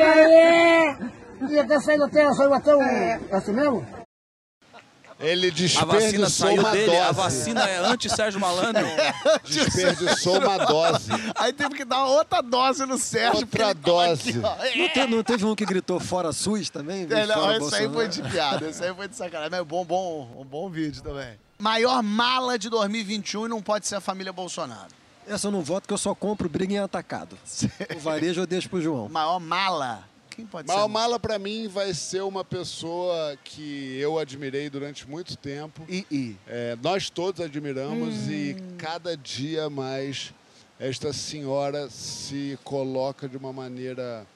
[0.03, 0.97] aí.
[1.51, 2.81] E até sair no tela, saiu até o...
[2.81, 3.85] É assim mesmo?
[5.23, 6.99] Ele A vacina desperdiçou saiu uma dele, dose.
[6.99, 8.85] a vacina é anti-Sérgio Malandro.
[9.49, 11.11] Desperdiçou uma dose.
[11.37, 13.41] Aí teve que dar outra dose no Sérgio.
[13.41, 14.31] Outra dose.
[14.31, 14.79] aqui.
[14.79, 17.07] Não, te- não teve um que gritou fora SUS também?
[17.09, 19.51] É, não, Fora esse aí foi de piada, esse aí foi de sacanagem.
[19.51, 21.39] Mas bom, bom, um bom vídeo também.
[21.59, 24.89] Maior mala de 2021 e não pode ser a família Bolsonaro.
[25.25, 27.39] Essa eu não voto porque eu só compro briga em atacado.
[27.95, 29.09] O varejo eu deixo pro João.
[29.09, 30.03] Maior mala.
[30.35, 30.93] Quem pode Mal ser?
[30.93, 35.85] Mala, pra mim, vai ser uma pessoa que eu admirei durante muito tempo.
[35.89, 36.37] I, I.
[36.47, 40.33] É, nós todos admiramos e cada dia mais
[40.81, 44.27] esta senhora se coloca de uma maneira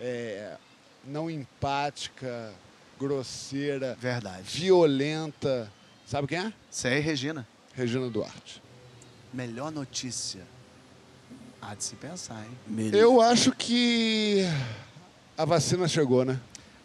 [0.00, 0.56] é,
[1.04, 2.52] não empática,
[2.98, 4.42] grosseira, Verdade.
[4.44, 5.70] violenta.
[6.06, 6.52] Sabe quem é?
[6.70, 7.46] Sei, Regina.
[7.74, 8.62] Regina Duarte.
[9.32, 10.40] Melhor notícia.
[11.60, 12.58] Há de se pensar, hein?
[12.66, 12.98] Melhor.
[12.98, 14.44] Eu acho que
[15.36, 16.38] a vacina chegou, né?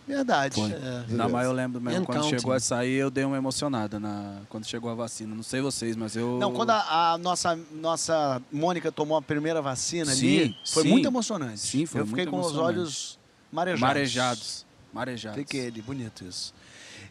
[0.08, 0.60] Verdade.
[0.60, 1.06] É.
[1.10, 2.38] Não, mas eu lembro mesmo, And quando counting.
[2.38, 5.34] chegou a sair, eu dei uma emocionada na, quando chegou a vacina.
[5.34, 6.38] Não sei vocês, mas eu...
[6.40, 10.90] Não, quando a, a nossa, nossa Mônica tomou a primeira vacina ali, Sim, foi sim.
[10.90, 11.60] muito emocionante.
[11.60, 13.20] Sim, foi Eu fiquei muito com os olhos
[13.52, 13.82] marejados.
[13.82, 14.66] Marejados.
[14.92, 15.40] Marejados.
[15.40, 16.54] Fiquei ali, bonito isso.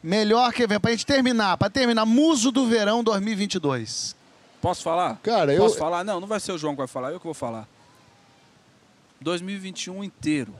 [0.02, 4.16] Melhor, quer ver, pra gente terminar, pra terminar, Muso do Verão 2022.
[4.60, 5.18] Posso falar?
[5.22, 5.62] Cara, eu.
[5.62, 6.04] Posso falar?
[6.04, 7.66] Não, não vai ser o João que vai falar, eu que vou falar.
[9.20, 10.54] 2021 inteiro.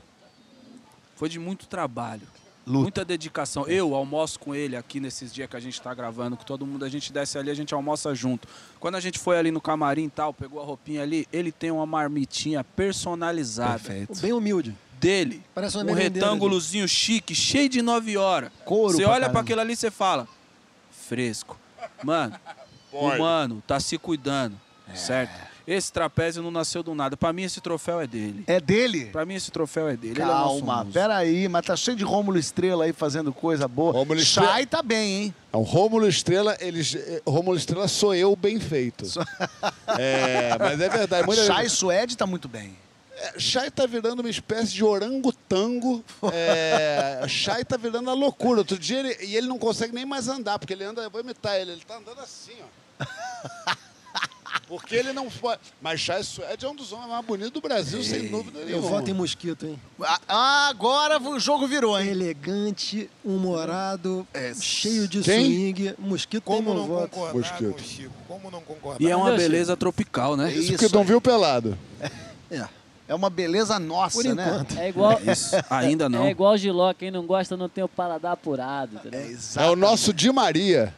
[1.21, 2.23] Foi de muito trabalho.
[2.65, 3.67] Muita dedicação.
[3.67, 6.83] Eu almoço com ele aqui nesses dias que a gente está gravando, com todo mundo,
[6.83, 8.47] a gente desce ali, a gente almoça junto.
[8.79, 11.69] Quando a gente foi ali no camarim e tal, pegou a roupinha ali, ele tem
[11.69, 14.75] uma marmitinha personalizada Bem humilde.
[14.99, 15.43] dele.
[15.53, 18.51] Parece uma um merendeira retângulozinho chique, cheio de 9 horas.
[18.65, 20.27] Couro Você olha para aquilo ali e você fala,
[20.89, 21.55] fresco.
[22.03, 22.33] Mano,
[22.91, 24.59] o mano tá se cuidando,
[24.91, 24.95] É.
[24.95, 25.50] certo?
[25.67, 27.15] Esse trapézio não nasceu do nada.
[27.15, 28.43] Pra mim esse troféu é dele.
[28.47, 29.05] É dele?
[29.05, 30.13] Pra mim esse troféu é dele.
[30.13, 30.91] Ele é Calma, muso.
[30.93, 33.91] peraí, mas tá cheio de Rômulo Estrela aí fazendo coisa boa.
[33.93, 35.35] Rômulo Chay Estrela- tá bem, hein?
[35.53, 39.05] O Rômulo Estrela, eles, eh, Rômulo Estrela sou eu bem feito.
[39.99, 41.25] É, mas é verdade.
[41.27, 42.75] Muita Chay Suede tá muito bem.
[43.17, 46.03] É, Chay tá virando uma espécie de orangotango.
[46.33, 48.59] É, Chay tá virando a loucura.
[48.61, 51.21] Outro dia ele, e ele não consegue nem mais andar, porque ele anda, eu vou
[51.21, 52.53] imitar ele, ele tá andando assim,
[52.99, 53.05] ó.
[54.71, 55.59] Porque ele não pode.
[55.81, 58.87] Mas Chay Suede é um dos homens mais bonitos do Brasil, sem dúvida Eu nenhuma.
[58.87, 59.77] voto em Mosquito, hein?
[60.29, 62.07] Ah, agora o jogo virou, hein?
[62.07, 65.43] Elegante, humorado, É, cheio de quem?
[65.45, 65.93] swing.
[65.99, 67.09] Mosquito tem Como meu não voto.
[67.09, 67.73] concordar Mosquito.
[67.73, 68.13] com Chico?
[68.29, 69.01] Como não concordar?
[69.01, 70.49] E é uma Entendeu, beleza tropical, né?
[70.49, 71.77] Isso Isso porque não viu pelado.
[72.49, 72.65] É.
[73.09, 74.45] É uma beleza nossa, Por né?
[74.47, 74.77] enquanto.
[74.79, 75.19] É igual.
[75.29, 76.23] Isso, ainda não.
[76.25, 79.19] É igual o Giló, quem não gosta não tem o paladar apurado, entendeu?
[79.19, 80.95] É, É o nosso Di Maria.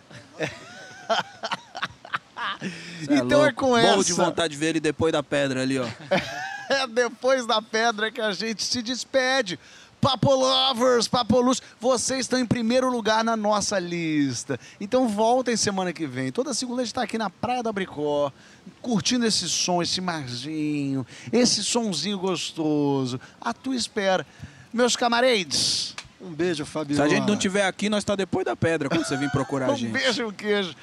[3.06, 4.04] Cê Então é com Morro essa.
[4.04, 5.86] de vontade de ver ele depois da pedra ali, ó.
[6.70, 9.60] É depois da pedra que a gente se despede.
[10.00, 14.60] Papo Lovers, Papo Luz, vocês estão em primeiro lugar na nossa lista.
[14.80, 16.32] Então voltem semana que vem.
[16.32, 18.32] Toda segunda a gente está aqui na Praia da Bricó,
[18.82, 23.20] curtindo esse som, esse marzinho, esse sonzinho gostoso.
[23.40, 24.26] A tua espera.
[24.74, 26.96] Meus camarades, Um beijo, Fabio.
[26.96, 29.70] Se a gente não tiver aqui, nós tá depois da pedra quando você vir procurar
[29.70, 29.92] a um gente.
[29.92, 30.74] beijo, um queijo.